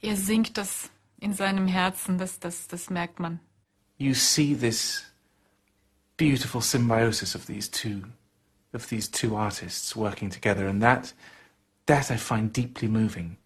er 0.00 0.16
singt 0.16 0.56
das 0.56 0.90
in 1.22 1.32
seinem 1.32 1.68
Herzen, 1.68 2.18
das, 2.18 2.40
das, 2.40 2.66
das 2.66 2.90
merkt 2.90 3.20
man. 3.20 3.40
You 3.96 4.14
see 4.14 4.54
this 4.54 5.04
beautiful 6.16 6.60
symbiosis 6.60 7.34
of 7.36 7.46
these 7.46 7.70
two, 7.70 8.02
of 8.72 8.88
these 8.88 9.08
two 9.08 9.36
artists 9.36 9.94
working 9.94 10.30
together, 10.30 10.66
and 10.66 10.82
that, 10.82 11.14
that 11.86 12.10
I 12.10 12.16
find 12.16 12.52
deeply 12.52 12.88
moving. 12.88 13.36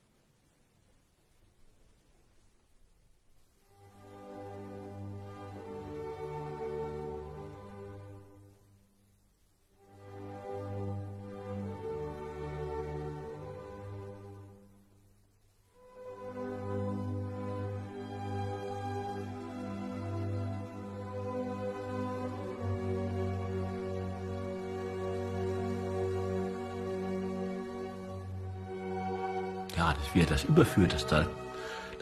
Überführt, 30.57 30.95
dass 30.95 31.07
da, 31.07 31.27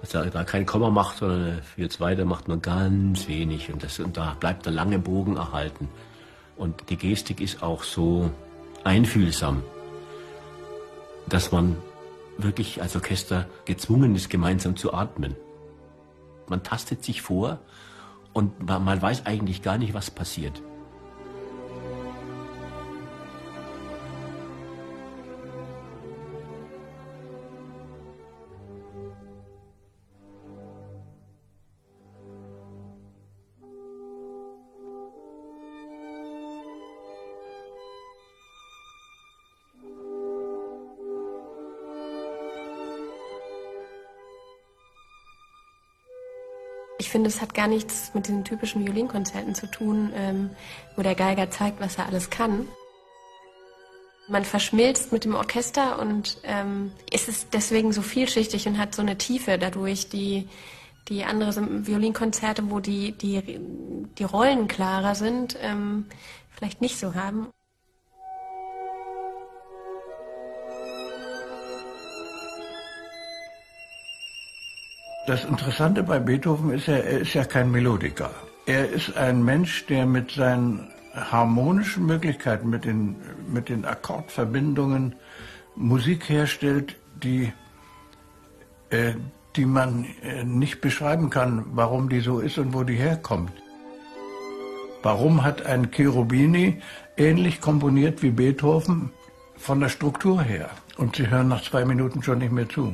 dass 0.01 0.15
er 0.15 0.27
da 0.27 0.45
kein 0.45 0.65
Komma 0.65 0.91
macht, 0.91 1.19
sondern 1.19 1.61
jetzt 1.77 2.01
weiter 2.01 2.25
macht 2.25 2.47
nur 2.47 2.59
ganz 2.59 3.27
wenig 3.27 3.73
und, 3.73 3.83
das, 3.83 3.99
und 3.99 4.17
da 4.17 4.37
bleibt 4.39 4.65
der 4.67 4.73
lange 4.73 4.99
Bogen 4.99 5.37
erhalten. 5.37 5.89
Und 6.57 6.89
die 6.89 6.97
Gestik 6.97 7.41
ist 7.41 7.63
auch 7.65 7.83
so 7.83 8.31
einfühlsam, 8.85 9.65
dass 11.29 11.51
man 11.51 11.77
wirklich 12.39 12.81
als 12.81 12.95
Orchester 12.95 13.47
gezwungen 13.65 14.15
ist, 14.15 14.31
gemeinsam 14.31 14.77
zu 14.77 14.95
atmen. 14.95 15.35
Man 16.49 16.63
tastet 16.63 17.05
sich 17.05 17.23
vor 17.23 17.59
und 18.33 18.67
man, 18.67 18.85
man 18.85 19.03
weiß 19.03 19.27
eigentlich 19.27 19.63
gar 19.63 19.79
nicht, 19.79 19.95
was 19.95 20.11
passiert. 20.11 20.63
Finde, 47.15 47.29
es 47.29 47.41
hat 47.41 47.55
gar 47.55 47.69
nichts 47.69 48.11
mit 48.13 48.27
diesen 48.27 48.43
typischen 48.43 48.85
Violinkonzerten 48.85 49.55
zu 49.55 49.71
tun, 49.71 50.11
ähm, 50.17 50.51
wo 50.97 51.03
der 51.03 51.15
Geiger 51.15 51.49
zeigt, 51.49 51.79
was 51.79 51.97
er 51.97 52.07
alles 52.07 52.29
kann. 52.29 52.67
Man 54.27 54.45
verschmilzt 54.45 55.13
mit 55.13 55.25
dem 55.25 55.37
Orchester 55.37 56.01
und 56.01 56.39
ähm, 56.43 56.91
es 57.13 57.29
ist 57.29 57.55
deswegen 57.55 57.93
so 57.93 58.03
vielschichtig 58.03 58.67
und 58.67 58.79
hat 58.79 58.97
so 58.97 59.03
eine 59.03 59.17
Tiefe 59.17 59.59
dadurch, 59.59 60.09
die, 60.09 60.49
die 61.07 61.23
andere 61.23 61.87
Violinkonzerte, 61.87 62.69
wo 62.69 62.81
die, 62.81 63.13
die, 63.13 63.61
die 64.19 64.25
Rollen 64.25 64.67
klarer 64.67 65.15
sind, 65.15 65.57
ähm, 65.61 66.07
vielleicht 66.51 66.81
nicht 66.81 66.99
so 66.99 67.15
haben. 67.15 67.47
Das 75.27 75.43
Interessante 75.45 76.03
bei 76.03 76.19
Beethoven 76.19 76.71
ist 76.71 76.87
ja, 76.87 76.97
er 76.97 77.21
ist 77.21 77.33
ja 77.33 77.45
kein 77.45 77.71
Melodiker. 77.71 78.31
Er 78.67 78.91
ist 78.91 79.17
ein 79.17 79.43
Mensch, 79.43 79.87
der 79.87 80.05
mit 80.05 80.33
seinen 80.33 80.91
harmonischen 81.15 82.05
Möglichkeiten, 82.05 82.69
mit 82.69 82.85
den, 82.85 83.17
mit 83.51 83.71
den 83.71 83.87
Akkordverbindungen 83.87 85.15
Musik 85.77 86.29
herstellt, 86.29 86.97
die, 87.23 87.53
äh, 88.91 89.15
die 89.57 89.65
man 89.65 90.05
äh, 90.23 90.45
nicht 90.45 90.83
beschreiben 90.83 91.31
kann, 91.31 91.65
warum 91.73 92.11
die 92.11 92.21
so 92.21 92.41
ist 92.41 92.59
und 92.59 92.75
wo 92.75 92.83
die 92.83 92.97
herkommt. 92.97 93.53
Warum 95.03 95.43
hat 95.43 95.65
ein 95.65 95.91
Cherubini 95.91 96.83
ähnlich 97.17 97.63
komponiert 97.63 98.23
wie 98.23 98.31
Beethoven 98.31 99.11
von 99.57 99.81
der 99.81 99.89
Struktur 99.89 100.43
her? 100.43 100.69
Und 100.99 101.17
Sie 101.17 101.29
hören 101.29 101.49
nach 101.49 101.63
zwei 101.63 101.85
Minuten 101.85 102.23
schon 102.23 102.39
nicht 102.39 102.53
mehr 102.53 102.69
zu. 102.69 102.93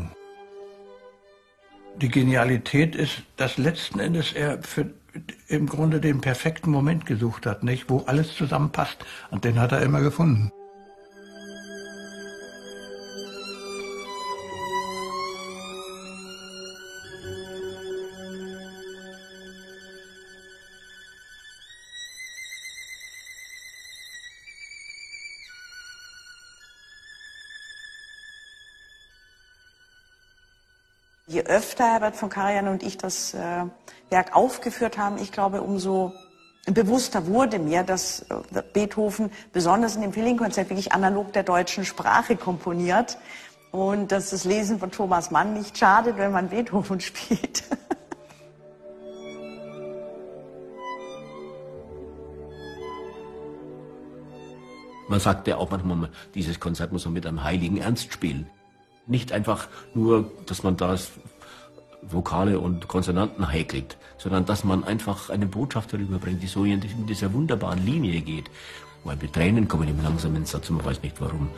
Die 1.96 2.08
Genialität 2.08 2.96
ist, 2.96 3.22
dass 3.36 3.58
letzten 3.58 4.00
Endes 4.00 4.32
er 4.32 4.62
für 4.62 4.90
im 5.48 5.66
Grunde 5.66 6.00
den 6.00 6.20
perfekten 6.20 6.70
Moment 6.70 7.04
gesucht 7.04 7.46
hat, 7.46 7.64
nicht, 7.64 7.90
wo 7.90 7.98
alles 8.06 8.34
zusammenpasst. 8.36 9.04
Und 9.30 9.44
den 9.44 9.58
hat 9.58 9.72
er 9.72 9.82
immer 9.82 10.00
gefunden. 10.00 10.50
Je 31.30 31.44
öfter 31.44 31.84
Herbert 31.84 32.16
von 32.16 32.28
Karajan 32.28 32.66
und 32.66 32.82
ich 32.82 32.98
das 32.98 33.34
äh, 33.34 33.64
Werk 34.10 34.34
aufgeführt 34.34 34.98
haben, 34.98 35.16
ich 35.16 35.30
glaube, 35.30 35.62
umso 35.62 36.12
bewusster 36.66 37.28
wurde 37.28 37.60
mir, 37.60 37.84
dass 37.84 38.22
äh, 38.22 38.62
Beethoven 38.72 39.30
besonders 39.52 39.94
in 39.94 40.02
dem 40.02 40.16
Violinkonzert 40.16 40.70
wirklich 40.70 40.90
analog 40.90 41.32
der 41.32 41.44
deutschen 41.44 41.84
Sprache 41.84 42.34
komponiert 42.34 43.16
und 43.70 44.10
dass 44.10 44.30
das 44.30 44.44
Lesen 44.44 44.80
von 44.80 44.90
Thomas 44.90 45.30
Mann 45.30 45.54
nicht 45.54 45.78
schadet, 45.78 46.16
wenn 46.16 46.32
man 46.32 46.48
Beethoven 46.48 46.98
spielt. 47.00 47.62
Man 55.06 55.20
sagt 55.20 55.46
ja 55.46 55.58
auch 55.58 55.70
manchmal, 55.70 56.10
dieses 56.34 56.58
Konzert 56.58 56.90
muss 56.90 57.04
man 57.04 57.14
mit 57.14 57.24
einem 57.24 57.44
heiligen 57.44 57.76
Ernst 57.76 58.12
spielen. 58.12 58.50
Nicht 59.10 59.32
einfach 59.32 59.66
nur, 59.92 60.30
dass 60.46 60.62
man 60.62 60.76
da 60.76 60.96
Vokale 62.02 62.60
und 62.60 62.88
Konsonanten 62.88 63.50
häkelt, 63.50 63.98
sondern 64.16 64.46
dass 64.46 64.64
man 64.64 64.84
einfach 64.84 65.28
eine 65.28 65.46
Botschaft 65.46 65.92
darüber 65.92 66.18
bringt, 66.18 66.42
die 66.42 66.46
so 66.46 66.64
in 66.64 67.06
dieser 67.06 67.32
wunderbaren 67.32 67.84
Linie 67.84 68.20
geht. 68.20 68.50
Weil 69.04 69.16
mit 69.16 69.32
Tränen 69.32 69.66
kommen 69.66 69.88
ihm 69.88 70.02
langsam 70.02 70.36
ins 70.36 70.52
Satz 70.52 70.70
und 70.70 70.76
man 70.76 70.86
weiß 70.86 71.02
nicht 71.02 71.20
warum. 71.20 71.50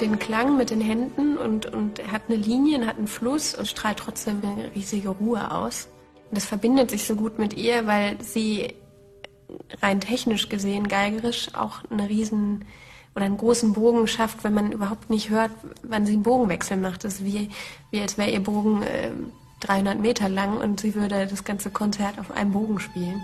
Den 0.00 0.18
Klang 0.18 0.56
mit 0.56 0.70
den 0.70 0.80
Händen 0.80 1.36
und, 1.36 1.66
und 1.66 2.00
hat 2.10 2.22
eine 2.28 2.36
Linie, 2.36 2.86
hat 2.86 2.98
einen 2.98 3.06
Fluss 3.06 3.54
und 3.54 3.66
strahlt 3.66 3.98
trotzdem 3.98 4.40
eine 4.42 4.74
riesige 4.74 5.10
Ruhe 5.10 5.50
aus. 5.50 5.88
Und 6.30 6.36
das 6.36 6.44
verbindet 6.44 6.90
sich 6.90 7.04
so 7.04 7.16
gut 7.16 7.38
mit 7.38 7.54
ihr, 7.54 7.86
weil 7.86 8.16
sie 8.22 8.74
rein 9.82 10.00
technisch 10.00 10.48
gesehen, 10.48 10.88
geigerisch, 10.88 11.54
auch 11.54 11.82
eine 11.90 12.08
riesen 12.08 12.64
oder 13.14 13.26
einen 13.26 13.36
großen 13.36 13.72
Bogen 13.72 14.06
schafft, 14.06 14.42
wenn 14.42 14.54
man 14.54 14.72
überhaupt 14.72 15.10
nicht 15.10 15.30
hört, 15.30 15.52
wann 15.82 16.06
sie 16.06 16.14
einen 16.14 16.22
Bogenwechsel 16.22 16.76
macht. 16.76 17.04
Das 17.04 17.14
ist 17.14 17.24
wie, 17.24 17.50
wie 17.90 18.00
als 18.00 18.18
wäre 18.18 18.30
ihr 18.30 18.42
Bogen 18.42 18.82
äh, 18.82 19.10
300 19.60 19.98
Meter 20.00 20.28
lang 20.28 20.58
und 20.58 20.80
sie 20.80 20.94
würde 20.94 21.26
das 21.26 21.44
ganze 21.44 21.70
Konzert 21.70 22.18
auf 22.18 22.30
einem 22.32 22.52
Bogen 22.52 22.80
spielen. 22.80 23.22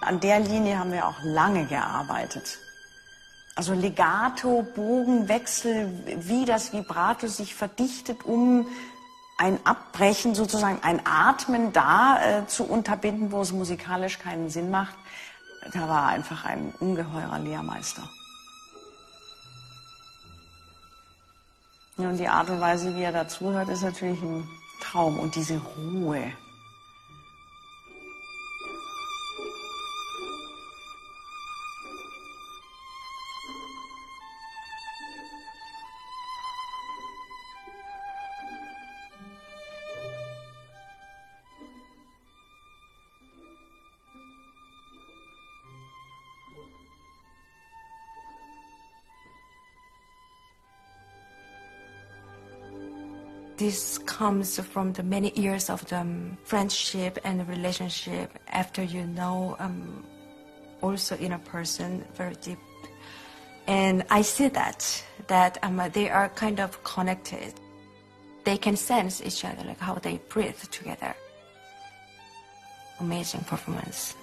An 0.00 0.20
der 0.20 0.40
Linie 0.40 0.78
haben 0.78 0.92
wir 0.92 1.06
auch 1.06 1.22
lange 1.22 1.66
gearbeitet. 1.66 2.58
Also 3.54 3.74
Legato, 3.74 4.66
Bogenwechsel, 4.74 5.90
wie 6.26 6.44
das 6.46 6.72
Vibrato 6.72 7.26
sich 7.26 7.54
verdichtet, 7.54 8.24
um 8.24 8.66
ein 9.36 9.58
Abbrechen, 9.64 10.34
sozusagen 10.34 10.82
ein 10.82 11.04
Atmen 11.04 11.72
da 11.72 12.20
äh, 12.22 12.46
zu 12.46 12.64
unterbinden, 12.64 13.32
wo 13.32 13.40
es 13.40 13.52
musikalisch 13.52 14.18
keinen 14.18 14.50
Sinn 14.50 14.70
macht. 14.70 14.94
Da 15.72 15.88
war 15.88 16.08
einfach 16.08 16.44
ein 16.44 16.72
ungeheurer 16.80 17.38
Lehrmeister. 17.38 18.08
Ja, 21.98 22.08
und 22.08 22.16
die 22.16 22.28
Art 22.28 22.48
und 22.48 22.60
Weise, 22.60 22.94
wie 22.96 23.02
er 23.02 23.12
dazuhört, 23.12 23.68
ist 23.68 23.82
natürlich 23.82 24.22
ein 24.22 24.48
Traum. 24.80 25.18
Und 25.18 25.34
diese 25.34 25.58
Ruhe. 25.58 26.32
This 53.70 53.98
comes 53.98 54.58
from 54.58 54.92
the 54.94 55.02
many 55.04 55.30
years 55.38 55.70
of 55.70 55.86
the 55.86 55.98
um, 56.00 56.36
friendship 56.42 57.20
and 57.22 57.48
relationship 57.48 58.36
after 58.48 58.82
you 58.82 59.06
know 59.06 59.54
um, 59.60 60.04
also 60.82 61.16
in 61.18 61.30
a 61.34 61.38
person 61.38 62.04
very 62.16 62.34
deep. 62.46 62.58
And 63.68 64.02
i 64.10 64.22
see 64.22 64.48
that 64.48 64.80
that 65.28 65.52
um, 65.62 65.80
they 65.92 66.08
are 66.10 66.28
kind 66.30 66.58
of 66.58 66.82
connected. 66.82 67.52
They 68.42 68.58
can 68.58 68.76
sense 68.76 69.22
each 69.22 69.44
other 69.44 69.62
like 69.64 69.78
how 69.78 69.94
they 70.06 70.16
breathe 70.32 70.62
together. 70.78 71.14
Amazing 72.98 73.42
performance 73.52 74.16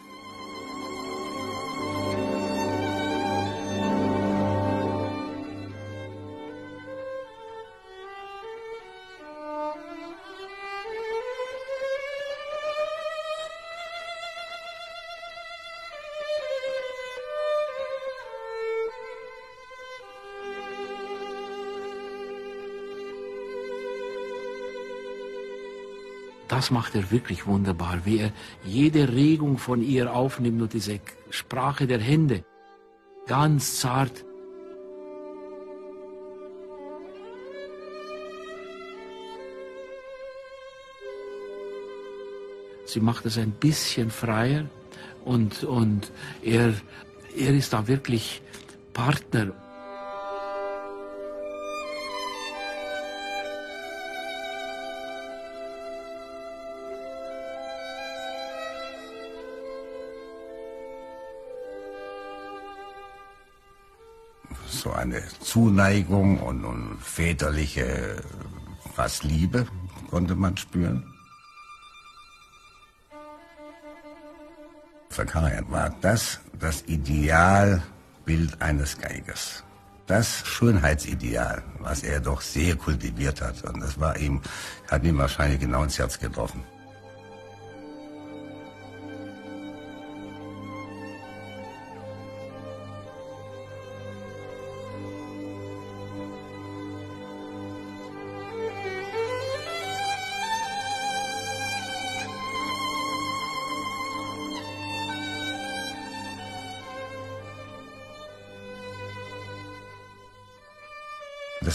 das 26.47 26.71
macht 26.71 26.95
er 26.95 27.11
wirklich 27.11 27.45
wunderbar, 27.45 28.05
wie 28.05 28.19
er 28.19 28.31
jede 28.63 29.13
Regung 29.13 29.57
von 29.57 29.81
ihr 29.81 30.13
aufnimmt 30.13 30.61
und 30.61 30.73
diese 30.73 30.99
Sprache 31.29 31.87
der 31.87 31.99
Hände 31.99 32.43
ganz 33.25 33.79
zart. 33.79 34.23
Sie 42.85 43.01
macht 43.01 43.25
es 43.25 43.37
ein 43.37 43.51
bisschen 43.51 44.09
freier 44.09 44.65
und, 45.25 45.65
und 45.65 46.11
er, 46.41 46.73
er 47.35 47.53
ist 47.53 47.73
da 47.73 47.87
wirklich 47.87 48.41
Partner. 48.93 49.51
Eine 65.13 65.23
Zuneigung 65.39 66.39
und, 66.39 66.65
und 66.65 66.97
väterliche, 67.01 68.21
fast 68.95 69.23
Liebe 69.23 69.65
konnte 70.09 70.35
man 70.35 70.57
spüren. 70.57 71.03
Für 75.09 75.25
Karajan 75.25 75.71
war 75.71 75.95
das 76.01 76.39
das 76.59 76.83
Idealbild 76.87 78.61
eines 78.61 78.99
Geigers. 78.99 79.63
Das 80.05 80.45
Schönheitsideal, 80.45 81.63
was 81.79 82.03
er 82.03 82.19
doch 82.19 82.41
sehr 82.41 82.75
kultiviert 82.75 83.41
hat. 83.41 83.63
Und 83.63 83.81
das 83.81 83.99
war 83.99 84.17
ihm, 84.17 84.41
hat 84.89 85.03
ihm 85.03 85.17
wahrscheinlich 85.17 85.59
genau 85.59 85.83
ins 85.83 85.99
Herz 85.99 86.19
getroffen. 86.19 86.63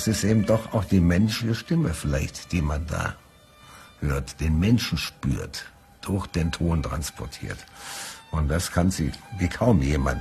Das 0.04 0.16
ist 0.16 0.24
eben 0.24 0.44
doch 0.44 0.74
auch 0.74 0.84
die 0.84 0.98
menschliche 0.98 1.54
Stimme 1.54 1.94
vielleicht, 1.94 2.50
die 2.50 2.60
man 2.60 2.84
da 2.88 3.14
hört, 4.00 4.40
den 4.40 4.58
Menschen 4.58 4.98
spürt, 4.98 5.66
durch 6.00 6.26
den 6.26 6.50
Ton 6.50 6.82
transportiert. 6.82 7.58
Und 8.32 8.48
das 8.48 8.72
kann 8.72 8.90
sie 8.90 9.12
wie 9.38 9.46
kaum 9.46 9.80
jemand. 9.80 10.20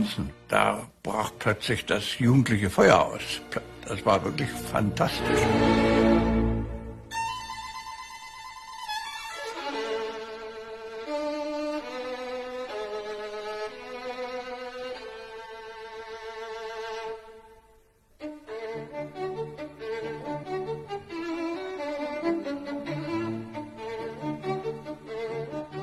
Kadenzen, 0.00 0.30
da 0.48 0.86
brach 1.02 1.30
plötzlich 1.38 1.84
das 1.84 2.18
jugendliche 2.18 2.70
Feuer 2.70 3.00
aus. 3.00 3.42
Das 3.86 4.04
war 4.06 4.24
wirklich 4.24 4.48
fantastisch. 4.48 5.40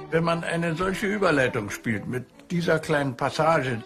Wenn 0.10 0.24
man 0.24 0.44
eine 0.44 0.74
solche 0.76 1.06
Überleitung 1.06 1.70
spielt 1.70 2.08
mit 2.08 2.26
dieser 2.50 2.80
kleinen 2.80 3.16
Passage, 3.16 3.84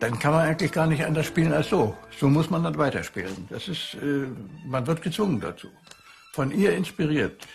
dann 0.00 0.18
kann 0.18 0.32
man 0.32 0.46
eigentlich 0.46 0.72
gar 0.72 0.86
nicht 0.86 1.04
anders 1.04 1.26
spielen 1.26 1.52
als 1.52 1.68
so. 1.68 1.96
So 2.18 2.28
muss 2.28 2.50
man 2.50 2.64
dann 2.64 2.76
weiterspielen. 2.76 3.46
Das 3.50 3.68
ist, 3.68 3.94
äh, 4.02 4.26
man 4.66 4.86
wird 4.86 5.02
gezwungen 5.02 5.40
dazu. 5.40 5.68
Von 6.32 6.50
ihr 6.50 6.72
inspiriert. 6.74 7.46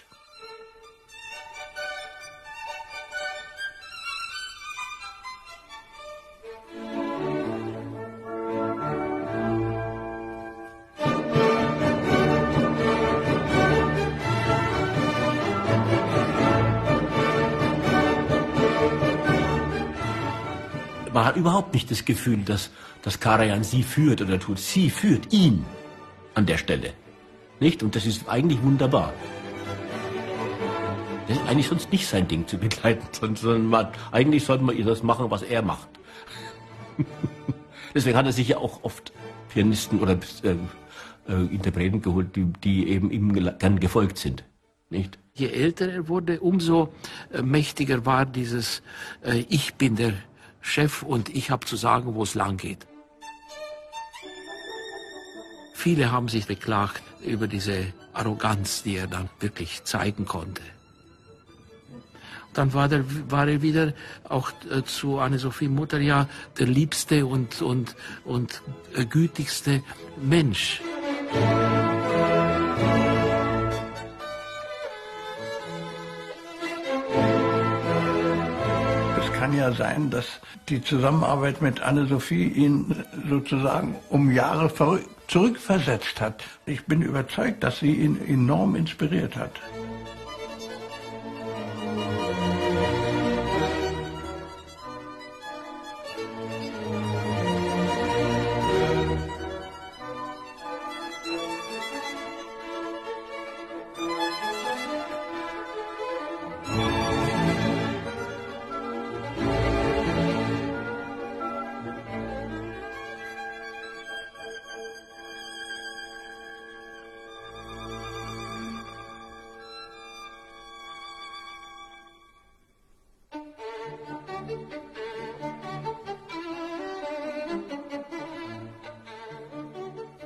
Man 21.16 21.24
hat 21.24 21.38
überhaupt 21.38 21.74
nicht 21.74 21.90
das 21.90 22.04
Gefühl, 22.04 22.40
dass, 22.44 22.72
dass 23.02 23.22
Karajan 23.22 23.64
sie 23.64 23.84
führt 23.84 24.22
oder 24.22 24.38
tut. 24.38 24.60
Sie 24.60 24.90
führt 24.90 25.32
ihn 25.32 25.64
an 26.34 26.46
der 26.46 26.58
Stelle. 26.58 26.92
Nicht? 27.62 27.84
Und 27.84 27.96
das 27.96 28.06
ist 28.06 28.28
eigentlich 28.28 28.62
wunderbar. 28.62 29.14
Das 31.30 31.38
ist 31.38 31.48
eigentlich 31.48 31.70
sonst 31.70 31.90
nicht 31.94 32.06
sein 32.06 32.28
Ding 32.28 32.46
zu 32.46 32.58
begleiten, 32.58 33.08
sondern 33.14 33.66
man, 33.68 33.88
eigentlich 34.12 34.44
sollte 34.44 34.66
man 34.66 34.78
das 34.84 35.04
machen, 35.04 35.32
was 35.32 35.42
er 35.42 35.62
macht. 35.62 35.88
Deswegen 37.96 38.18
hat 38.18 38.26
er 38.26 38.34
sich 38.34 38.50
ja 38.50 38.58
auch 38.58 38.84
oft 38.84 39.14
Pianisten 39.54 40.02
oder 40.02 40.20
äh, 40.44 40.56
äh, 41.30 41.46
Interpreten 41.46 42.02
geholt, 42.02 42.36
die, 42.36 42.44
die 42.62 42.90
eben 42.90 43.10
ihm 43.10 43.32
gern 43.58 43.80
gefolgt 43.80 44.18
sind. 44.18 44.44
Nicht? 44.90 45.18
Je 45.34 45.48
älter 45.48 45.90
er 45.90 46.10
wurde, 46.10 46.42
umso 46.42 46.94
äh, 47.32 47.42
mächtiger 47.42 48.06
war 48.06 48.26
dieses 48.26 48.82
äh, 49.24 49.46
Ich 49.48 49.76
bin 49.76 49.96
der 49.96 50.12
Chef 50.66 51.04
und 51.04 51.30
ich 51.30 51.52
habe 51.52 51.66
zu 51.66 51.76
sagen, 51.76 52.16
wo 52.16 52.24
es 52.24 52.34
lang 52.34 52.58
geht. 52.58 52.88
Viele 55.74 56.12
haben 56.12 56.28
sich 56.28 56.48
beklagt 56.48 57.04
über 57.22 57.48
diese 57.48 57.94
Arroganz, 58.14 58.82
die 58.82 58.98
er 58.98 59.08
dann 59.08 59.30
wirklich 59.40 59.84
zeigen 59.84 60.26
konnte. 60.26 60.64
Dann 62.54 62.74
war, 62.74 62.88
der, 62.88 63.04
war 63.30 63.48
er 63.48 63.62
wieder 63.62 63.94
auch 64.28 64.52
äh, 64.72 64.84
zu 64.84 65.20
Anne-Sophie 65.20 65.68
Mutter 65.68 66.00
ja 66.00 66.28
der 66.58 66.68
liebste 66.68 67.26
und, 67.26 67.62
und, 67.62 67.96
und 68.24 68.64
äh, 68.96 69.06
gütigste 69.06 69.84
Mensch. 70.18 70.82
Kann 79.46 79.56
ja 79.56 79.72
sein, 79.74 80.10
dass 80.10 80.26
die 80.70 80.82
Zusammenarbeit 80.82 81.62
mit 81.62 81.80
Anne-Sophie 81.80 82.48
ihn 82.48 82.96
sozusagen 83.30 83.96
um 84.10 84.32
Jahre 84.32 84.72
zurückversetzt 85.28 86.20
hat. 86.20 86.44
Ich 86.66 86.84
bin 86.86 87.04
überzeugt, 87.04 87.64
dass 87.64 87.78
sie 87.78 87.94
ihn 87.94 88.20
enorm 88.28 88.76
inspiriert 88.76 89.36
hat. 89.36 89.52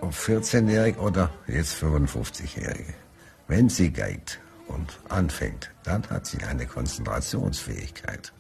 Ob 0.10 0.16
14-Jährige 0.16 1.00
oder 1.00 1.30
jetzt 1.46 1.76
55-Jährige. 1.84 2.96
Wenn 3.48 3.70
sie 3.70 3.92
geigt 3.92 4.40
und 4.68 5.00
anfängt, 5.08 5.70
dann 5.84 6.04
hat 6.10 6.26
sie 6.26 6.44
eine 6.44 6.66
Konzentrationsfähigkeit. 6.66 8.34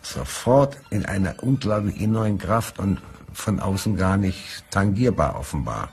Sofort 0.00 0.78
in 0.88 1.04
einer 1.04 1.42
unglaublich 1.42 2.00
inneren 2.00 2.38
Kraft 2.38 2.78
und 2.78 3.02
von 3.34 3.60
außen 3.60 3.96
gar 3.96 4.16
nicht 4.16 4.64
tangierbar 4.70 5.38
offenbar. 5.38 5.90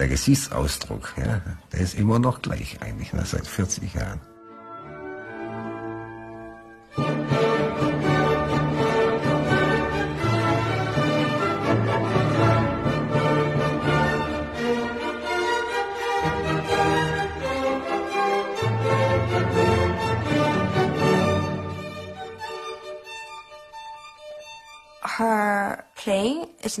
Der 0.00 0.08
Gesichtsausdruck, 0.08 1.14
ja, 1.16 1.40
der 1.72 1.80
ist 1.80 1.94
immer 1.94 2.18
noch 2.18 2.42
gleich 2.42 2.78
eigentlich, 2.82 3.12
na, 3.12 3.24
seit 3.24 3.46
40 3.46 3.94
Jahren. 3.94 4.20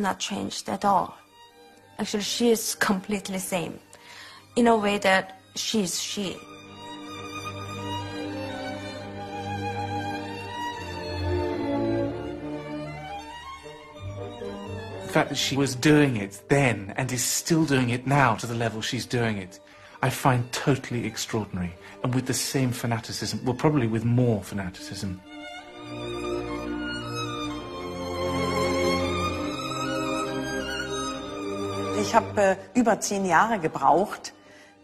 Not 0.06 0.20
changed 0.20 0.68
at 0.68 0.84
all. 0.84 1.08
Actually, 1.98 2.22
she 2.22 2.50
is 2.50 2.76
completely 2.76 3.38
same, 3.38 3.74
in 4.54 4.68
a 4.68 4.76
way 4.76 4.98
that 4.98 5.40
she 5.56 5.78
is 5.86 6.00
she. 6.00 6.36
The 15.02 15.12
fact 15.16 15.30
that 15.30 15.36
she 15.46 15.56
was 15.56 15.74
doing 15.74 16.12
it 16.24 16.32
then 16.48 16.94
and 16.98 17.10
is 17.10 17.24
still 17.24 17.64
doing 17.64 17.88
it 17.90 18.06
now 18.06 18.36
to 18.36 18.46
the 18.46 18.54
level 18.54 18.80
she's 18.82 19.06
doing 19.06 19.38
it, 19.38 19.58
I 20.02 20.10
find 20.10 20.52
totally 20.52 21.04
extraordinary. 21.04 21.74
And 22.04 22.14
with 22.14 22.26
the 22.26 22.34
same 22.52 22.70
fanaticism, 22.70 23.44
well, 23.44 23.54
probably 23.54 23.88
with 23.88 24.04
more 24.04 24.40
fanaticism. 24.44 25.20
Ich 32.06 32.14
habe 32.14 32.40
äh, 32.40 32.56
über 32.74 33.00
zehn 33.00 33.24
Jahre 33.24 33.58
gebraucht, 33.58 34.32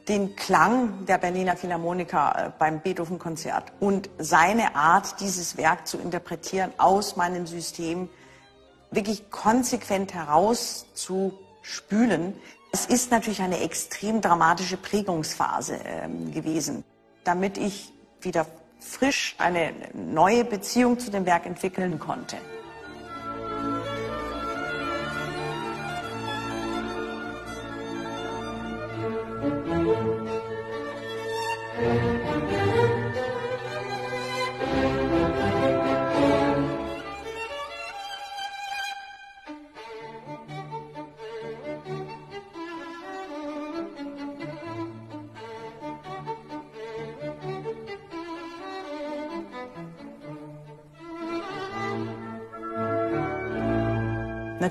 den 0.09 0.35
Klang 0.35 1.07
der 1.07 1.18
Berliner 1.18 1.57
Philharmoniker 1.57 2.35
äh, 2.37 2.51
beim 2.59 2.81
Beethoven-Konzert 2.81 3.73
und 3.79 4.11
seine 4.18 4.75
Art, 4.75 5.20
dieses 5.20 5.57
Werk 5.57 5.87
zu 5.87 5.99
interpretieren, 5.99 6.73
aus 6.79 7.14
meinem 7.14 7.47
System 7.47 8.09
wirklich 8.91 9.31
konsequent 9.31 10.14
herauszuspülen. 10.14 12.35
Es 12.73 12.87
ist 12.87 13.12
natürlich 13.12 13.41
eine 13.41 13.61
extrem 13.61 14.20
dramatische 14.20 14.77
Prägungsphase 14.77 15.79
ähm, 15.85 16.33
gewesen, 16.33 16.83
damit 17.23 17.57
ich 17.57 17.93
wieder 18.20 18.47
frisch 18.81 19.37
eine 19.39 19.73
neue 19.95 20.45
Beziehung 20.45 20.99
zu 20.99 21.12
dem 21.12 21.25
Werk 21.25 21.47
entwickeln 21.47 22.01
konnte. 22.01 22.37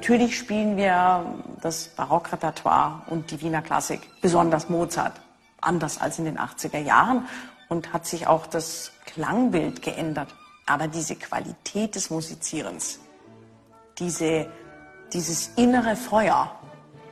Natürlich 0.02 0.36
spielen 0.36 0.78
wir 0.78 1.24
das 1.62 1.89
Barockrepertoire 1.89 3.04
und 3.12 3.30
die 3.30 3.39
Wiener 3.39 3.62
Klassik, 3.62 3.99
besonders 4.20 4.68
Mozart, 4.68 5.22
anders 5.62 6.02
als 6.02 6.18
in 6.18 6.26
den 6.26 6.39
80er 6.39 6.80
Jahren 6.80 7.28
und 7.70 7.93
hat 7.93 8.08
sich 8.08 8.26
auch 8.26 8.47
das 8.47 8.93
Klangbild 9.06 9.84
geändert. 9.84 10.34
Aber 10.66 10.88
diese 10.88 11.16
Qualität 11.16 11.93
des 11.93 12.10
Musizierens, 12.10 12.99
diese, 13.99 14.47
dieses 15.14 15.49
innere 15.56 15.95
Feuer, 15.95 16.49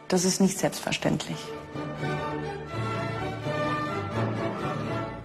das 0.07 0.25
ist 0.25 0.41
nicht 0.41 0.57
selbstverständlich. 0.57 1.37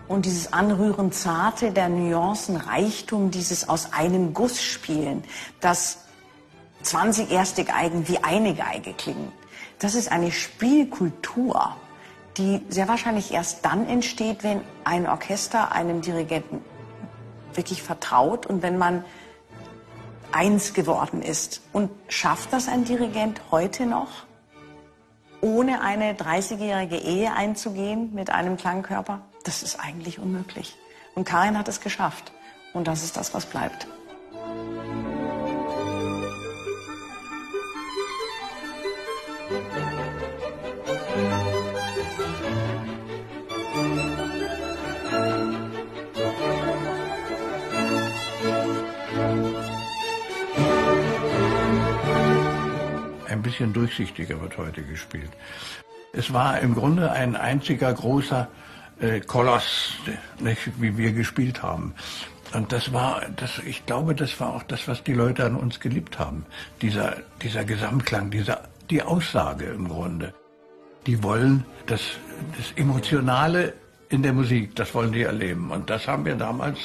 und 0.07 0.27
dieses 0.27 0.53
anrührend 0.53 1.13
Zarte, 1.13 1.73
der 1.73 1.89
Nuancenreichtum, 1.89 3.33
dieses 3.33 3.69
aus 3.69 3.93
einem 3.93 4.33
Guss 4.33 4.63
spielen, 4.63 5.25
das 5.61 6.04
20 6.85 7.31
erste 7.31 7.65
Geigen 7.65 8.09
wie 8.09 8.19
eine 8.23 8.55
Geige 8.55 8.93
klingen. 8.93 9.33
Das 9.79 9.95
ist 9.95 10.13
eine 10.13 10.31
Spielkultur, 10.31 11.77
die 12.37 12.63
sehr 12.69 12.89
wahrscheinlich 12.89 13.33
erst 13.33 13.65
dann 13.65 13.89
entsteht, 13.89 14.43
wenn 14.45 14.61
ein 14.85 15.09
Orchester 15.09 15.73
einem 15.73 16.01
Dirigenten 16.01 16.65
wirklich 17.55 17.83
vertraut 17.83 18.47
und 18.47 18.63
wenn 18.63 18.79
man 18.79 19.05
eins 20.33 20.75
geworden 20.75 21.23
ist. 21.23 21.63
Und 21.73 21.91
schafft 22.09 22.53
das 22.53 22.69
ein 22.69 22.85
Dirigent 22.85 23.41
heute 23.51 23.87
noch, 23.87 24.25
ohne 25.41 25.83
eine 25.83 26.15
30-jährige 26.15 26.97
Ehe 26.97 27.33
einzugehen 27.35 28.13
mit 28.15 28.31
einem 28.31 28.57
Klangkörper? 28.57 29.21
Das 29.45 29.63
ist 29.63 29.79
eigentlich 29.79 30.19
unmöglich. 30.19 30.77
Und 31.15 31.25
Karin 31.25 31.57
hat 31.59 31.69
es 31.69 31.81
geschafft. 31.81 32.33
Und 32.73 32.89
das 32.89 33.05
ist 33.05 33.17
das, 33.17 33.35
was 33.35 33.47
bleibt. 33.47 33.87
Bisschen 53.55 53.73
durchsichtiger 53.73 54.41
wird 54.41 54.59
heute 54.59 54.83
gespielt. 54.83 55.31
Es 56.13 56.33
war 56.33 56.59
im 56.59 56.75
Grunde 56.75 57.13
ein 57.13 57.37
einziger 57.37 57.93
großer 57.93 58.49
äh, 59.01 59.21
Koloss, 59.21 59.95
nicht, 60.41 60.81
wie 60.81 60.97
wir 60.97 61.13
gespielt 61.13 61.63
haben. 61.63 61.95
Und 62.53 62.73
das 62.73 62.93
war, 62.93 63.23
das, 63.37 63.61
ich 63.65 63.87
glaube, 63.87 64.15
das 64.15 64.41
war 64.41 64.55
auch 64.55 64.65
das, 64.65 64.89
was 64.89 65.05
die 65.05 65.13
Leute 65.13 65.45
an 65.45 65.55
uns 65.55 65.79
geliebt 65.79 66.19
haben. 66.19 66.47
Dieser, 66.83 67.17
dieser 67.43 67.65
Gesamtklang, 67.65 68.31
dieser, 68.31 68.63
die 68.91 69.03
Aussage 69.03 69.67
im 69.67 69.89
Grunde. 69.89 70.35
Die 71.07 71.23
wollen 71.23 71.65
das, 71.87 72.01
das 72.57 72.73
Emotionale 72.75 73.75
in 74.09 74.23
der 74.23 74.33
Musik, 74.33 74.75
das 74.75 74.95
wollen 74.95 75.13
die 75.13 75.23
erleben. 75.23 75.71
Und 75.71 75.91
das 75.91 76.09
haben 76.09 76.25
wir 76.25 76.35
damals, 76.35 76.79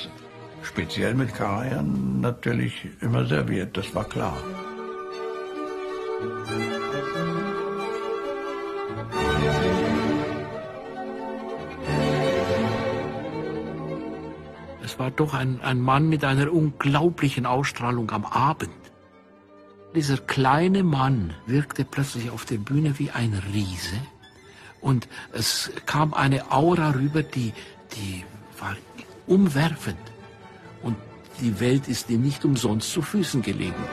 speziell 0.62 1.16
mit 1.16 1.34
Karajan, 1.34 2.22
natürlich 2.22 2.88
immer 3.02 3.26
serviert, 3.26 3.76
das 3.76 3.94
war 3.96 4.06
klar. 4.06 4.38
Es 14.84 14.98
war 14.98 15.12
doch 15.12 15.34
ein, 15.34 15.62
ein 15.62 15.80
Mann 15.80 16.10
mit 16.10 16.24
einer 16.24 16.52
unglaublichen 16.52 17.46
Ausstrahlung 17.46 18.12
am 18.12 18.26
Abend. 18.26 18.72
Dieser 19.96 20.18
kleine 20.18 20.84
Mann 20.84 21.34
wirkte 21.46 21.86
plötzlich 21.86 22.30
auf 22.32 22.46
der 22.46 22.58
Bühne 22.58 23.00
wie 23.00 23.12
ein 23.12 23.42
Riese 23.54 23.98
und 24.82 25.08
es 25.34 25.72
kam 25.86 26.14
eine 26.14 26.52
Aura 26.52 26.92
rüber, 26.92 27.24
die, 27.24 27.54
die 27.96 28.24
war 28.60 28.76
umwerfend. 29.28 30.00
Und 30.82 30.96
die 31.42 31.60
Welt 31.60 31.88
ist 31.88 32.10
ihm 32.10 32.22
nicht 32.22 32.46
umsonst 32.46 32.92
zu 32.92 33.02
Füßen 33.02 33.42
gelegen. 33.42 33.84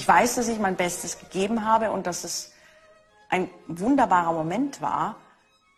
Ich 0.00 0.08
weiß, 0.08 0.36
dass 0.36 0.48
ich 0.48 0.58
mein 0.58 0.76
Bestes 0.76 1.18
gegeben 1.18 1.66
habe 1.66 1.90
und 1.90 2.06
dass 2.06 2.24
es 2.24 2.54
ein 3.28 3.50
wunderbarer 3.66 4.32
Moment 4.32 4.80
war. 4.80 5.16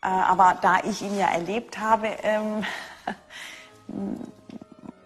Äh, 0.01 0.07
aber 0.07 0.59
da 0.63 0.77
ich 0.85 1.03
ihn 1.03 1.19
ja 1.19 1.27
erlebt 1.27 1.81
habe, 1.81 2.07
ähm, 2.23 2.63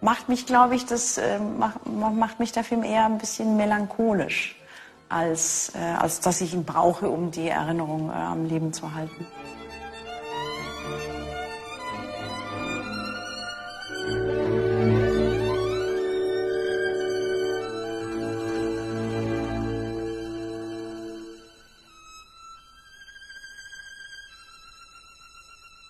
macht 0.03 0.29
mich, 0.29 0.45
glaube 0.45 0.75
ich, 0.75 0.85
das 0.85 1.17
äh, 1.17 1.39
macht, 1.39 1.87
macht 1.87 2.41
mich 2.41 2.53
dafür 2.53 2.85
eher 2.85 3.07
ein 3.07 3.17
bisschen 3.17 3.57
melancholisch, 3.57 4.55
als, 5.09 5.73
äh, 5.75 5.79
als 5.79 6.21
dass 6.21 6.43
ich 6.43 6.53
ihn 6.53 6.67
brauche, 6.67 7.09
um 7.09 7.31
die 7.31 7.49
Erinnerung 7.49 8.11
äh, 8.11 8.13
am 8.13 8.45
Leben 8.45 8.75
zu 8.75 8.95
halten. 8.95 9.27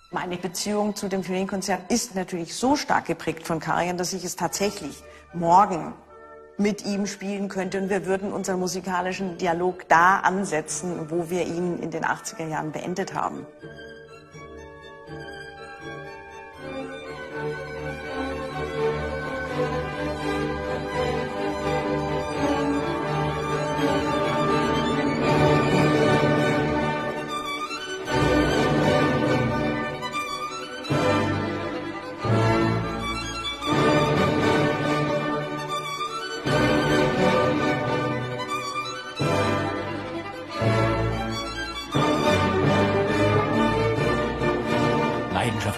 Meine 0.09 0.37
Beziehung 0.37 0.95
zu 0.95 1.09
dem 1.09 1.27
Violinkonzert 1.27 1.91
ist 1.91 2.15
natürlich 2.15 2.55
so 2.55 2.77
stark 2.77 3.05
geprägt 3.05 3.45
von 3.45 3.59
Karajan, 3.59 3.97
dass 3.97 4.13
ich 4.13 4.23
es 4.23 4.37
tatsächlich 4.37 5.03
morgen 5.33 5.93
mit 6.57 6.85
ihm 6.85 7.05
spielen 7.07 7.49
könnte 7.49 7.81
und 7.81 7.89
wir 7.89 8.05
würden 8.05 8.31
unseren 8.31 8.61
musikalischen 8.61 9.37
Dialog 9.37 9.85
da 9.89 10.21
ansetzen, 10.21 11.11
wo 11.11 11.29
wir 11.29 11.45
ihn 11.45 11.79
in 11.79 11.91
den 11.91 12.05
80er 12.05 12.47
Jahren 12.47 12.71
beendet 12.71 13.13
haben. 13.13 13.45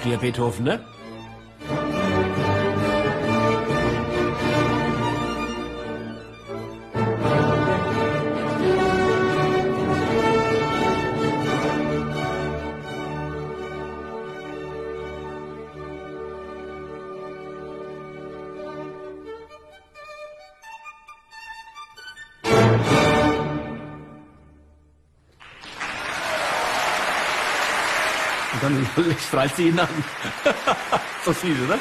Beethoven, 0.03 0.65
ne? 0.65 0.79
fra 29.03 29.47
siden 29.47 29.73
innan. 29.73 30.03
Så 31.25 31.33
sier 31.33 31.55
du 31.55 31.67
det. 31.73 31.79